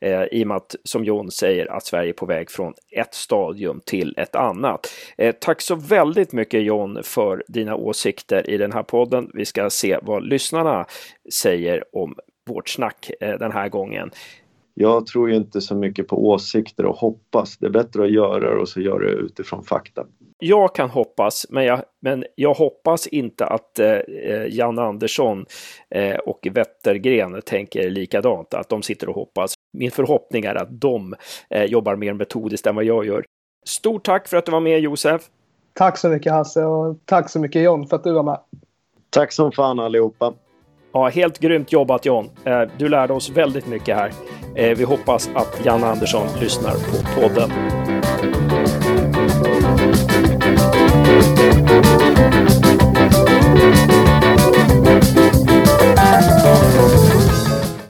eh, 0.00 0.22
i 0.22 0.44
och 0.44 0.48
med 0.48 0.56
att, 0.56 0.76
som 0.84 1.04
John 1.04 1.30
säger, 1.30 1.72
att 1.72 1.84
Sverige 1.84 2.10
är 2.10 2.12
på 2.12 2.26
väg 2.26 2.50
från 2.50 2.74
ett 2.90 3.14
stadium 3.14 3.80
till 3.86 4.14
ett 4.16 4.34
annat. 4.34 4.86
Eh, 5.18 5.34
tack 5.40 5.60
så 5.60 5.74
väldigt 5.74 6.32
mycket 6.32 6.62
John 6.62 6.98
för 7.02 7.44
dina 7.48 7.74
åsikter 7.74 8.50
i 8.50 8.56
den 8.56 8.72
här 8.72 8.82
podden. 8.82 9.30
Vi 9.34 9.44
ska 9.44 9.70
se 9.70 9.98
vad 10.02 10.24
lyssnarna 10.24 10.86
säger 11.32 11.84
om 11.92 12.14
vårt 12.46 12.68
snack 12.68 13.10
eh, 13.20 13.38
den 13.38 13.52
här 13.52 13.68
gången 13.68 14.10
jag 14.80 15.06
tror 15.06 15.30
ju 15.30 15.36
inte 15.36 15.60
så 15.60 15.74
mycket 15.74 16.08
på 16.08 16.28
åsikter 16.28 16.86
och 16.86 16.96
hoppas. 16.96 17.58
Det 17.58 17.66
är 17.66 17.70
bättre 17.70 18.04
att 18.04 18.10
göra 18.10 18.50
det 18.50 18.60
och 18.60 18.68
så 18.68 18.80
gör 18.80 19.00
det 19.00 19.10
utifrån 19.10 19.64
fakta. 19.64 20.06
Jag 20.38 20.74
kan 20.74 20.90
hoppas, 20.90 21.46
men 21.50 21.64
jag, 21.64 21.82
men 22.02 22.24
jag 22.34 22.54
hoppas 22.54 23.06
inte 23.06 23.46
att 23.46 23.78
eh, 23.78 23.98
Jan 24.48 24.78
Andersson 24.78 25.46
eh, 25.90 26.16
och 26.16 26.48
Wettergren 26.50 27.42
tänker 27.44 27.90
likadant, 27.90 28.54
att 28.54 28.68
de 28.68 28.82
sitter 28.82 29.08
och 29.08 29.14
hoppas. 29.14 29.54
Min 29.72 29.90
förhoppning 29.90 30.44
är 30.44 30.54
att 30.54 30.80
de 30.80 31.14
eh, 31.50 31.64
jobbar 31.64 31.96
mer 31.96 32.12
metodiskt 32.12 32.66
än 32.66 32.74
vad 32.74 32.84
jag 32.84 33.06
gör. 33.06 33.24
Stort 33.66 34.04
tack 34.04 34.28
för 34.28 34.36
att 34.36 34.46
du 34.46 34.52
var 34.52 34.60
med 34.60 34.80
Josef. 34.80 35.22
Tack 35.72 35.98
så 35.98 36.08
mycket 36.08 36.32
Hasse 36.32 36.64
och 36.64 36.98
tack 37.04 37.30
så 37.30 37.40
mycket 37.40 37.62
John 37.62 37.86
för 37.86 37.96
att 37.96 38.04
du 38.04 38.12
var 38.12 38.22
med. 38.22 38.38
Tack 39.10 39.32
som 39.32 39.52
fan 39.52 39.80
allihopa. 39.80 40.34
Ja, 40.92 41.08
helt 41.08 41.38
grymt 41.38 41.72
jobbat 41.72 42.06
John. 42.06 42.30
Eh, 42.44 42.62
du 42.78 42.88
lärde 42.88 43.12
oss 43.12 43.30
väldigt 43.30 43.66
mycket 43.66 43.96
här. 43.96 44.12
Eh, 44.54 44.76
vi 44.76 44.84
hoppas 44.84 45.30
att 45.34 45.60
Jan 45.64 45.84
Andersson 45.84 46.26
lyssnar 46.40 46.72
på 46.72 47.20
podden. 47.20 47.50
Thank 52.20 52.49